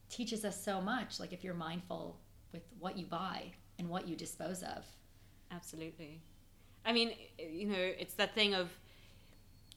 teaches 0.09 0.45
us 0.45 0.63
so 0.63 0.81
much 0.81 1.19
like 1.19 1.33
if 1.33 1.43
you're 1.43 1.55
mindful 1.55 2.19
with 2.53 2.63
what 2.79 2.97
you 2.97 3.07
buy 3.07 3.43
and 3.79 3.89
what 3.89 4.07
you 4.07 4.15
dispose 4.15 4.63
of 4.63 4.85
Absolutely. 5.55 6.21
I 6.85 6.93
mean, 6.93 7.13
you 7.39 7.67
know, 7.67 7.79
it's 7.79 8.15
that 8.15 8.35
thing 8.35 8.55
of 8.55 8.71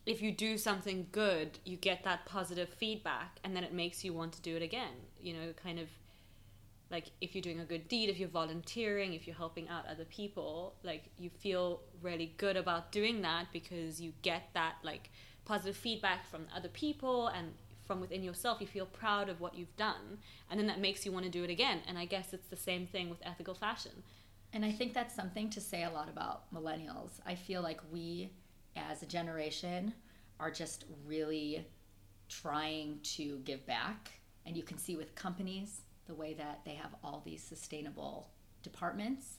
if 0.06 0.21
you 0.21 0.32
do 0.32 0.58
something 0.58 1.08
good, 1.12 1.60
you 1.65 1.77
get 1.77 2.03
that 2.03 2.25
positive 2.25 2.69
feedback, 2.69 3.39
and 3.43 3.56
then 3.56 3.63
it 3.63 3.73
makes 3.73 4.03
you 4.03 4.13
want 4.13 4.34
to 4.34 4.41
do 4.41 4.56
it 4.56 4.62
again. 4.62 4.93
You 5.19 5.34
know, 5.34 5.53
kind 5.62 5.80
of 5.80 5.89
like 6.89 7.12
if 7.21 7.36
you're 7.36 7.41
doing 7.41 7.60
a 7.60 7.65
good 7.65 7.88
deed, 7.88 8.10
if 8.10 8.17
you're 8.17 8.30
volunteering, 8.30 9.13
if 9.13 9.28
you're 9.28 9.36
helping 9.36 9.67
out 9.69 9.86
other 9.88 10.06
people, 10.06 10.76
like 10.84 11.06
you 11.17 11.30
feel 11.30 11.82
really 12.02 12.34
good 12.38 12.56
about 12.58 12.91
doing 12.91 13.21
that 13.21 13.47
because 13.52 14.00
you 14.00 14.13
get 14.21 14.43
that 14.54 14.76
like 14.84 15.10
positive 15.45 15.76
feedback 15.76 16.26
from 16.26 16.45
other 16.56 16.69
people 16.69 17.28
and 17.28 17.54
from 17.86 18.00
within 18.02 18.23
yourself. 18.23 18.60
You 18.62 18.67
feel 18.67 18.86
proud 18.86 19.30
of 19.30 19.39
what 19.39 19.56
you've 19.56 19.76
done, 19.78 20.19
and 20.50 20.60
then 20.60 20.67
that 20.67 20.80
makes 20.80 21.06
you 21.06 21.12
want 21.12 21.26
to 21.26 21.32
do 21.32 21.43
it 21.43 21.50
again. 21.50 21.80
And 21.88 21.97
I 21.97 22.06
guess 22.06 22.34
it's 22.34 22.47
the 22.47 22.58
same 22.58 22.86
thing 22.88 23.10
with 23.10 23.19
ethical 23.23 23.54
fashion. 23.54 24.04
and 24.54 24.63
i 24.65 24.71
think 24.71 24.93
that's 24.93 25.15
something 25.15 25.50
to 25.50 25.62
say 25.62 25.84
a 25.84 25.89
lot 25.89 26.10
about 26.10 26.52
millennials 26.54 27.19
i 27.26 27.36
feel 27.36 27.62
like 27.62 27.82
we 27.91 28.32
as 28.76 29.02
a 29.04 29.06
generation 29.06 29.93
are 30.39 30.52
just 30.52 30.86
really 31.06 31.65
trying 32.30 33.00
to 33.04 33.39
give 33.39 33.65
back 33.65 34.19
and 34.45 34.56
you 34.56 34.63
can 34.63 34.78
see 34.78 34.95
with 34.95 35.13
companies 35.15 35.82
the 36.08 36.15
way 36.15 36.34
that 36.34 36.62
they 36.65 36.74
have 36.74 36.96
all 37.04 37.22
these 37.26 37.43
sustainable 37.43 38.30
departments 38.63 39.38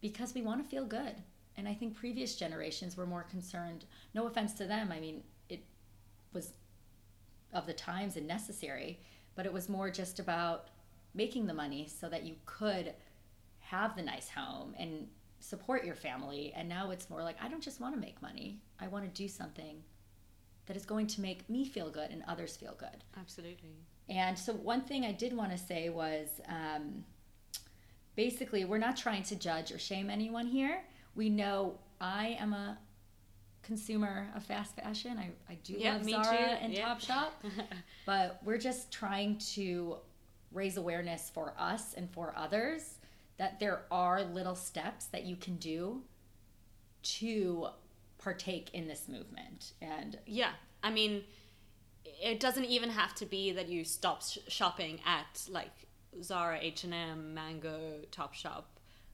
because 0.00 0.34
we 0.34 0.42
want 0.42 0.62
to 0.62 0.68
feel 0.70 0.86
good. 0.86 1.16
And 1.56 1.68
i 1.68 1.74
think 1.74 1.94
previous 1.94 2.36
generations 2.36 2.96
were 2.96 3.04
more 3.04 3.24
concerned 3.24 3.84
no 4.14 4.26
offense 4.26 4.54
to 4.54 4.66
them 4.66 4.90
i 4.90 4.98
mean 4.98 5.22
it 5.50 5.62
was 6.32 6.52
of 7.52 7.66
the 7.66 7.74
times 7.74 8.16
and 8.16 8.26
necessary 8.26 9.00
but 9.34 9.44
it 9.44 9.52
was 9.52 9.68
more 9.68 9.90
just 9.90 10.18
about 10.20 10.68
making 11.12 11.46
the 11.46 11.54
money 11.54 11.86
so 11.88 12.08
that 12.08 12.22
you 12.22 12.36
could 12.46 12.94
have 13.58 13.94
the 13.96 14.02
nice 14.02 14.28
home 14.28 14.74
and 14.78 15.06
support 15.38 15.84
your 15.84 15.94
family. 15.94 16.52
And 16.54 16.68
now 16.68 16.90
it's 16.90 17.08
more 17.08 17.22
like 17.22 17.36
i 17.42 17.48
don't 17.48 17.62
just 17.62 17.80
want 17.80 17.94
to 17.94 18.00
make 18.00 18.20
money 18.20 18.60
i 18.78 18.88
want 18.88 19.04
to 19.04 19.22
do 19.22 19.28
something 19.28 19.82
that 20.66 20.76
is 20.76 20.84
going 20.84 21.06
to 21.08 21.20
make 21.20 21.48
me 21.48 21.64
feel 21.64 21.90
good 21.90 22.10
and 22.10 22.22
others 22.28 22.56
feel 22.56 22.76
good. 22.78 23.02
Absolutely. 23.18 23.74
And 24.10 24.38
so, 24.38 24.52
one 24.52 24.82
thing 24.82 25.04
I 25.06 25.12
did 25.12 25.32
want 25.36 25.52
to 25.52 25.58
say 25.58 25.88
was 25.88 26.28
um, 26.48 27.04
basically, 28.16 28.64
we're 28.64 28.78
not 28.78 28.96
trying 28.96 29.22
to 29.24 29.36
judge 29.36 29.72
or 29.72 29.78
shame 29.78 30.10
anyone 30.10 30.46
here. 30.46 30.82
We 31.14 31.30
know 31.30 31.78
I 32.00 32.36
am 32.40 32.52
a 32.52 32.78
consumer 33.62 34.28
of 34.34 34.42
fast 34.44 34.74
fashion. 34.76 35.16
I, 35.18 35.30
I 35.52 35.56
do 35.62 35.74
Yeah, 35.78 35.94
love 35.94 36.04
Zara 36.04 36.24
too. 36.24 36.56
and 36.64 36.72
Yeah. 36.72 36.94
Topshop, 36.94 37.28
but 38.06 38.40
we're 38.44 38.58
just 38.58 38.90
trying 38.92 39.38
to 39.54 39.96
raise 40.52 40.76
awareness 40.76 41.30
for 41.32 41.54
us 41.58 41.94
and 41.94 42.10
for 42.10 42.34
others 42.36 42.98
that 43.36 43.60
there 43.60 43.82
are 43.90 44.22
little 44.24 44.54
steps 44.56 45.06
that 45.06 45.24
you 45.24 45.36
can 45.36 45.56
do 45.56 46.02
to 47.02 47.68
partake 48.18 48.70
in 48.74 48.86
this 48.88 49.08
movement. 49.08 49.72
And 49.80 50.18
Yeah, 50.26 50.50
I 50.82 50.90
mean, 50.90 51.22
it 52.20 52.38
doesn't 52.38 52.66
even 52.66 52.90
have 52.90 53.14
to 53.16 53.26
be 53.26 53.52
that 53.52 53.68
you 53.68 53.84
stop 53.84 54.22
sh- 54.22 54.38
shopping 54.48 55.00
at 55.06 55.42
like 55.48 55.70
Zara, 56.22 56.58
H 56.60 56.84
and 56.84 56.92
M, 56.94 57.34
Mango, 57.34 58.00
Topshop, 58.12 58.64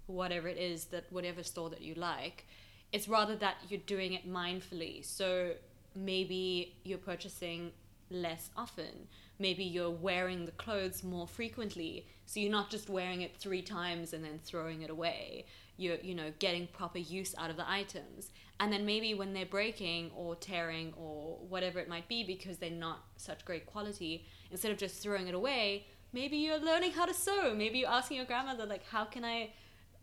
whatever 0.06 0.48
it 0.48 0.58
is 0.58 0.86
that 0.86 1.04
whatever 1.10 1.42
store 1.42 1.70
that 1.70 1.82
you 1.82 1.94
like. 1.94 2.46
It's 2.92 3.08
rather 3.08 3.36
that 3.36 3.56
you're 3.68 3.80
doing 3.80 4.12
it 4.14 4.28
mindfully. 4.28 5.04
So 5.04 5.52
maybe 5.94 6.74
you're 6.84 6.98
purchasing 6.98 7.72
less 8.10 8.50
often. 8.56 9.08
Maybe 9.38 9.64
you're 9.64 9.90
wearing 9.90 10.46
the 10.46 10.52
clothes 10.52 11.02
more 11.02 11.26
frequently. 11.26 12.06
So 12.24 12.40
you're 12.40 12.50
not 12.50 12.70
just 12.70 12.88
wearing 12.88 13.22
it 13.22 13.36
three 13.36 13.62
times 13.62 14.12
and 14.12 14.24
then 14.24 14.40
throwing 14.42 14.82
it 14.82 14.90
away. 14.90 15.46
You're, 15.76 15.96
you 15.96 16.14
know, 16.14 16.32
getting 16.38 16.66
proper 16.68 16.98
use 16.98 17.34
out 17.36 17.50
of 17.50 17.56
the 17.56 17.68
items. 17.70 18.30
And 18.58 18.72
then 18.72 18.86
maybe 18.86 19.12
when 19.12 19.34
they're 19.34 19.44
breaking 19.44 20.10
or 20.16 20.34
tearing 20.34 20.94
or 20.96 21.36
whatever 21.48 21.78
it 21.78 21.88
might 21.88 22.08
be 22.08 22.24
because 22.24 22.56
they're 22.56 22.70
not 22.70 23.04
such 23.16 23.44
great 23.44 23.66
quality, 23.66 24.24
instead 24.50 24.70
of 24.72 24.78
just 24.78 25.02
throwing 25.02 25.28
it 25.28 25.34
away, 25.34 25.86
maybe 26.12 26.38
you're 26.38 26.58
learning 26.58 26.92
how 26.92 27.04
to 27.04 27.12
sew. 27.12 27.54
Maybe 27.54 27.80
you're 27.80 27.90
asking 27.90 28.16
your 28.16 28.26
grandmother, 28.26 28.64
like, 28.64 28.86
how 28.86 29.04
can 29.04 29.24
I, 29.24 29.50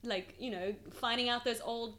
like, 0.04 0.36
you 0.38 0.52
know, 0.52 0.76
finding 0.92 1.30
out 1.30 1.44
those 1.44 1.62
old 1.62 1.96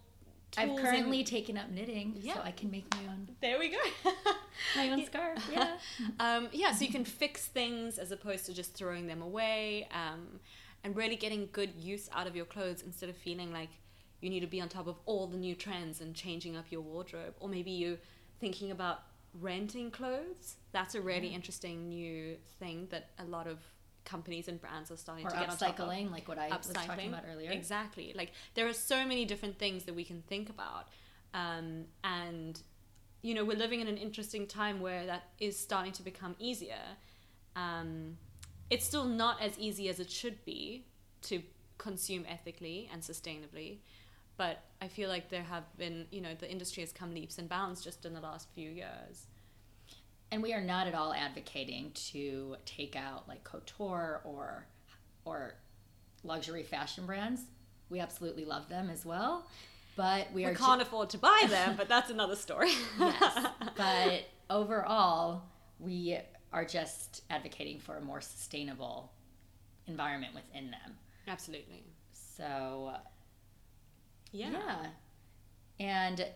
I've 0.57 0.77
currently 0.77 1.19
and- 1.19 1.27
taken 1.27 1.59
up 1.59 1.69
knitting, 1.71 2.15
Yeah. 2.21 2.35
so 2.35 2.43
I 2.45 2.53
can 2.53 2.71
make 2.71 2.85
my 2.95 3.11
own 3.13 3.29
there 3.41 3.59
we 3.59 3.71
go. 3.71 3.79
my 4.77 4.91
own 4.91 5.05
scarf. 5.05 5.45
Yeah. 5.51 5.77
um, 6.21 6.49
yeah, 6.53 6.71
so 6.71 6.85
you 6.85 6.93
can 6.93 7.05
fix 7.05 7.47
things 7.47 7.99
as 7.99 8.13
opposed 8.13 8.47
to 8.47 8.55
just 8.55 8.75
throwing 8.75 9.09
them 9.09 9.21
away, 9.23 9.89
um, 9.93 10.39
and 10.85 10.95
really 10.95 11.17
getting 11.17 11.49
good 11.51 11.71
use 11.77 12.09
out 12.15 12.29
of 12.29 12.37
your 12.37 12.45
clothes 12.45 12.83
instead 12.83 13.09
of 13.09 13.17
feeling 13.17 13.53
like 13.53 13.71
you 14.25 14.31
need 14.31 14.41
to 14.41 14.47
be 14.47 14.61
on 14.61 14.69
top 14.69 14.87
of 14.87 14.97
all 15.05 15.27
the 15.27 15.37
new 15.37 15.55
trends 15.55 16.01
and 16.01 16.15
changing 16.15 16.57
up 16.57 16.65
your 16.71 16.81
wardrobe, 16.81 17.35
or 17.41 17.49
maybe 17.49 17.71
you're 17.71 17.99
thinking 18.41 18.71
about 18.71 19.03
renting 19.41 19.91
clothes. 19.91 20.57
That's 20.73 20.95
a 20.95 21.01
really 21.01 21.29
interesting 21.29 21.89
new 21.89 22.37
thing 22.59 22.89
that 22.91 23.11
a 23.19 23.25
lot 23.25 23.47
of 23.47 23.59
companies 24.05 24.49
and 24.49 24.61
brands 24.61 24.91
are 24.91 24.97
starting 24.97 25.27
or 25.27 25.31
to 25.31 25.37
get 25.37 25.51
on 25.51 25.57
top 25.57 25.79
of 25.79 25.87
upcycling, 25.87 26.11
like 26.11 26.29
what 26.29 26.39
I 26.39 26.49
was 26.49 26.69
talking 26.69 27.09
about 27.09 27.25
earlier. 27.31 27.51
Exactly. 27.51 28.13
Like 28.15 28.33
there 28.55 28.67
are 28.67 28.73
so 28.73 29.07
many 29.07 29.25
different 29.25 29.59
things 29.59 29.85
that 29.85 29.95
we 29.95 30.05
can 30.05 30.23
think 30.23 30.49
about, 30.49 30.89
um, 31.33 31.85
and 32.03 32.61
you 33.23 33.35
know 33.35 33.45
we're 33.45 33.57
living 33.59 33.81
in 33.81 33.89
an 33.89 33.97
interesting 33.97 34.47
time 34.47 34.81
where 34.81 35.07
that 35.07 35.31
is 35.39 35.59
starting 35.59 35.93
to 35.93 36.03
become 36.03 36.35
easier. 36.39 36.85
Um, 37.57 38.19
it's 38.71 38.85
still 38.85 39.05
not 39.05 39.41
as 39.41 39.59
easy 39.59 39.89
as 39.89 40.01
it 40.01 40.11
should 40.11 40.45
be 40.45 40.87
to 41.23 41.43
consume 41.79 42.25
ethically 42.29 42.89
and 42.93 43.03
sustainably, 43.03 43.79
but 44.37 44.63
I 44.81 44.89
feel 44.89 45.09
like 45.09 45.29
there 45.31 45.43
have 45.43 45.65
been 45.77 46.07
you 46.11 46.21
know 46.21 46.35
the 46.39 46.51
industry 46.51 46.83
has 46.83 46.93
come 46.93 47.15
leaps 47.15 47.39
and 47.39 47.49
bounds 47.49 47.83
just 47.83 48.05
in 48.05 48.15
the 48.15 48.21
last 48.21 48.49
few 48.55 48.71
years. 48.71 49.27
And 50.33 50.43
we 50.43 50.53
are 50.53 50.61
not 50.61 50.87
at 50.89 50.95
all 50.95 51.13
advocating 51.15 51.93
to 52.11 52.57
take 52.65 52.97
out 52.97 53.29
like 53.29 53.45
couture 53.45 54.21
or 54.25 54.67
or 55.25 55.55
luxury 56.25 56.63
fashion 56.63 57.07
brands. 57.07 57.43
We 57.91 58.01
absolutely 58.01 58.45
love 58.45 58.69
them 58.69 58.91
as 58.91 59.05
well, 59.05 59.47
but 59.95 60.33
we, 60.33 60.43
We, 60.43 60.51
are 60.51 60.55
can't 60.55 60.83
afford 60.83 61.11
to 61.11 61.19
buy 61.19 61.45
them, 61.49 61.77
but 61.77 61.89
that's 61.89 62.11
another 62.17 62.35
story. 62.35 62.73
yes. 62.99 63.47
But 63.77 64.25
overall, 64.51 65.43
we 65.79 66.19
are 66.53 66.65
just 66.65 67.23
advocating 67.31 67.79
for 67.79 67.97
a 67.97 68.01
more 68.01 68.21
sustainable 68.21 69.13
environment 69.87 70.35
within 70.35 70.71
them. 70.71 70.97
Absolutely. 71.29 71.85
So 72.13 72.95
Yeah. 74.35 74.51
yeah. 74.51 74.87
And 75.81 76.27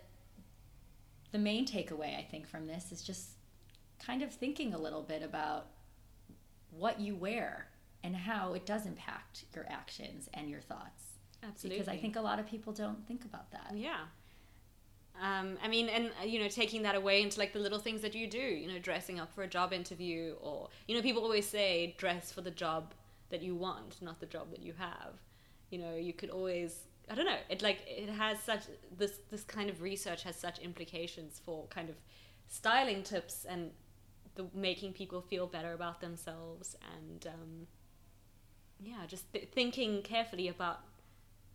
the 1.32 1.38
main 1.38 1.66
takeaway 1.66 2.18
I 2.18 2.22
think 2.22 2.48
from 2.48 2.66
this 2.66 2.92
is 2.92 3.02
just 3.02 3.30
kind 3.98 4.22
of 4.22 4.32
thinking 4.32 4.72
a 4.72 4.78
little 4.78 5.02
bit 5.02 5.22
about 5.22 5.66
what 6.70 7.00
you 7.00 7.14
wear 7.14 7.68
and 8.04 8.14
how 8.14 8.54
it 8.54 8.64
does 8.64 8.87
impact 8.87 9.44
your 9.54 9.66
actions 9.68 10.28
and 10.32 10.48
your 10.48 10.61
thoughts. 10.61 11.18
Absolutely. 11.42 11.78
Because 11.78 11.92
I 11.92 11.98
think 11.98 12.16
a 12.16 12.20
lot 12.20 12.38
of 12.38 12.46
people 12.46 12.72
don't 12.72 13.06
think 13.06 13.24
about 13.24 13.50
that. 13.50 13.72
Yeah. 13.74 13.98
Um, 15.20 15.58
I 15.62 15.66
mean, 15.66 15.88
and 15.88 16.11
uh, 16.22 16.24
you 16.24 16.38
know, 16.40 16.48
taking 16.48 16.82
that 16.82 16.94
away 16.94 17.22
into 17.22 17.40
like 17.40 17.52
the 17.52 17.58
little 17.58 17.80
things 17.80 18.02
that 18.02 18.14
you 18.14 18.28
do, 18.28 18.38
you 18.38 18.68
know, 18.68 18.78
dressing 18.78 19.18
up 19.18 19.32
for 19.34 19.42
a 19.42 19.48
job 19.48 19.72
interview, 19.72 20.37
or 20.40 20.68
you 20.87 20.94
know, 20.94 21.02
people 21.02 21.22
always 21.24 21.46
say 21.46 21.96
dress 21.98 22.30
for 22.30 22.40
the 22.40 22.52
job 22.52 22.94
that 23.30 23.42
you 23.42 23.56
want, 23.56 24.00
not 24.00 24.20
the 24.20 24.26
job 24.26 24.50
that 24.50 24.62
you 24.62 24.74
have. 24.78 25.14
You 25.70 25.78
know, 25.78 25.96
you 25.96 26.12
could 26.12 26.30
always, 26.30 26.84
I 27.11 27.14
don't 27.14 27.27
know, 27.27 27.38
it 27.49 27.62
like 27.62 27.79
it 27.87 28.09
has 28.11 28.40
such 28.40 28.62
this 28.97 29.18
this 29.31 29.44
kind 29.44 29.71
of 29.71 29.81
research 29.83 30.23
has 30.25 30.37
such 30.37 30.59
implications 30.59 31.40
for 31.44 31.66
kind 31.68 31.88
of 31.88 31.97
styling 32.49 33.03
tips 33.03 33.44
and 33.49 33.71
the 34.35 34.47
making 34.55 34.92
people 34.92 35.21
feel 35.21 35.47
better 35.47 35.73
about 35.73 36.01
themselves 36.01 36.77
and 36.97 37.27
um, 37.27 37.66
yeah, 38.81 39.07
just 39.07 39.33
th- 39.33 39.49
thinking 39.53 40.03
carefully 40.03 40.49
about 40.49 40.81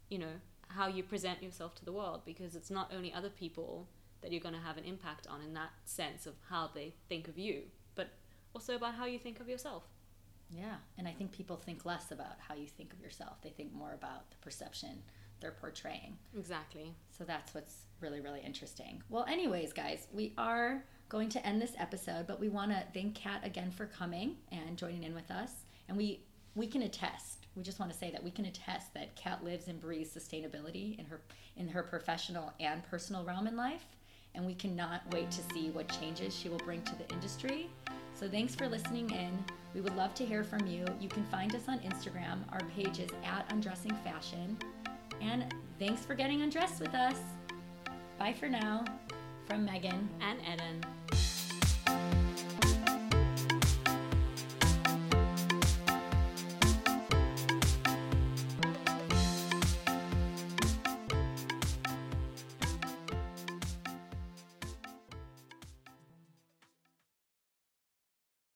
you 0.09 0.17
know 0.17 0.35
how 0.69 0.87
you 0.87 1.03
present 1.03 1.41
yourself 1.43 1.75
to 1.75 1.85
the 1.85 1.91
world 1.91 2.21
because 2.25 2.55
it's 2.55 2.71
not 2.71 2.91
only 2.95 3.13
other 3.13 3.29
people 3.29 3.87
that 4.21 4.31
you're 4.31 4.41
going 4.41 4.55
to 4.55 4.61
have 4.61 4.77
an 4.77 4.83
impact 4.85 5.27
on 5.27 5.41
in 5.41 5.53
that 5.53 5.69
sense 5.85 6.25
of 6.25 6.33
how 6.49 6.69
they 6.73 6.93
think 7.09 7.27
of 7.27 7.37
you 7.37 7.63
but 7.95 8.09
also 8.55 8.75
about 8.75 8.95
how 8.95 9.05
you 9.05 9.19
think 9.19 9.39
of 9.39 9.47
yourself 9.47 9.83
Yeah, 10.49 10.77
and 10.97 11.07
I 11.07 11.11
think 11.11 11.31
people 11.31 11.57
think 11.57 11.85
less 11.85 12.11
about 12.11 12.37
how 12.47 12.55
you 12.55 12.67
think 12.67 12.93
of 12.93 13.01
yourself. 13.01 13.41
They 13.41 13.49
think 13.49 13.73
more 13.73 13.93
about 13.93 14.29
the 14.29 14.37
perception 14.37 15.03
they're 15.43 15.51
portraying. 15.51 16.17
exactly 16.37 16.95
So 17.15 17.23
that's 17.23 17.53
what's 17.53 17.85
really, 17.99 18.21
really 18.21 18.41
interesting. 18.41 19.03
Well, 19.09 19.25
anyways, 19.29 19.73
guys, 19.73 20.07
we 20.11 20.33
are 20.37 20.83
going 21.09 21.29
to 21.29 21.45
end 21.45 21.61
this 21.61 21.73
episode, 21.77 22.25
but 22.25 22.39
we 22.39 22.49
want 22.49 22.71
to 22.71 22.83
thank 22.93 23.13
Kat 23.13 23.41
again 23.43 23.69
for 23.69 23.85
coming 23.85 24.37
and 24.51 24.77
joining 24.77 25.03
in 25.03 25.13
with 25.13 25.29
us. 25.29 25.51
And 25.87 25.97
we 25.97 26.21
we 26.55 26.67
can 26.67 26.83
attest. 26.83 27.47
We 27.55 27.63
just 27.63 27.79
want 27.79 27.91
to 27.91 27.97
say 27.97 28.11
that 28.11 28.23
we 28.23 28.29
can 28.29 28.45
attest 28.45 28.93
that 28.93 29.15
Kat 29.15 29.43
lives 29.43 29.67
and 29.67 29.81
breathes 29.81 30.15
sustainability 30.15 30.97
in 30.97 31.05
her 31.05 31.21
in 31.57 31.67
her 31.67 31.83
professional 31.83 32.53
and 32.59 32.83
personal 32.83 33.23
realm 33.23 33.47
in 33.47 33.55
life. 33.55 33.85
And 34.35 34.45
we 34.45 34.55
cannot 34.55 35.01
wait 35.11 35.29
to 35.31 35.41
see 35.53 35.69
what 35.69 35.87
changes 35.99 36.35
she 36.35 36.49
will 36.49 36.57
bring 36.59 36.81
to 36.83 36.95
the 36.95 37.07
industry. 37.13 37.69
So 38.15 38.27
thanks 38.27 38.55
for 38.55 38.67
listening 38.67 39.11
in. 39.11 39.43
We 39.75 39.81
would 39.81 39.95
love 39.95 40.15
to 40.15 40.25
hear 40.25 40.43
from 40.43 40.65
you. 40.65 40.85
You 40.99 41.09
can 41.09 41.25
find 41.25 41.53
us 41.53 41.67
on 41.67 41.79
Instagram. 41.79 42.39
Our 42.51 42.61
page 42.75 42.99
is 42.99 43.09
at 43.23 43.51
Undressing 43.51 43.95
Fashion. 44.03 44.57
And 45.23 45.53
thanks 45.79 46.05
for 46.05 46.15
getting 46.15 46.41
undressed 46.41 46.79
with 46.79 46.93
us. 46.93 47.17
Bye 48.19 48.33
for 48.33 48.49
now 48.49 48.83
from 49.45 49.65
Megan. 49.65 50.09
and 50.21 50.39
eden 50.41 50.83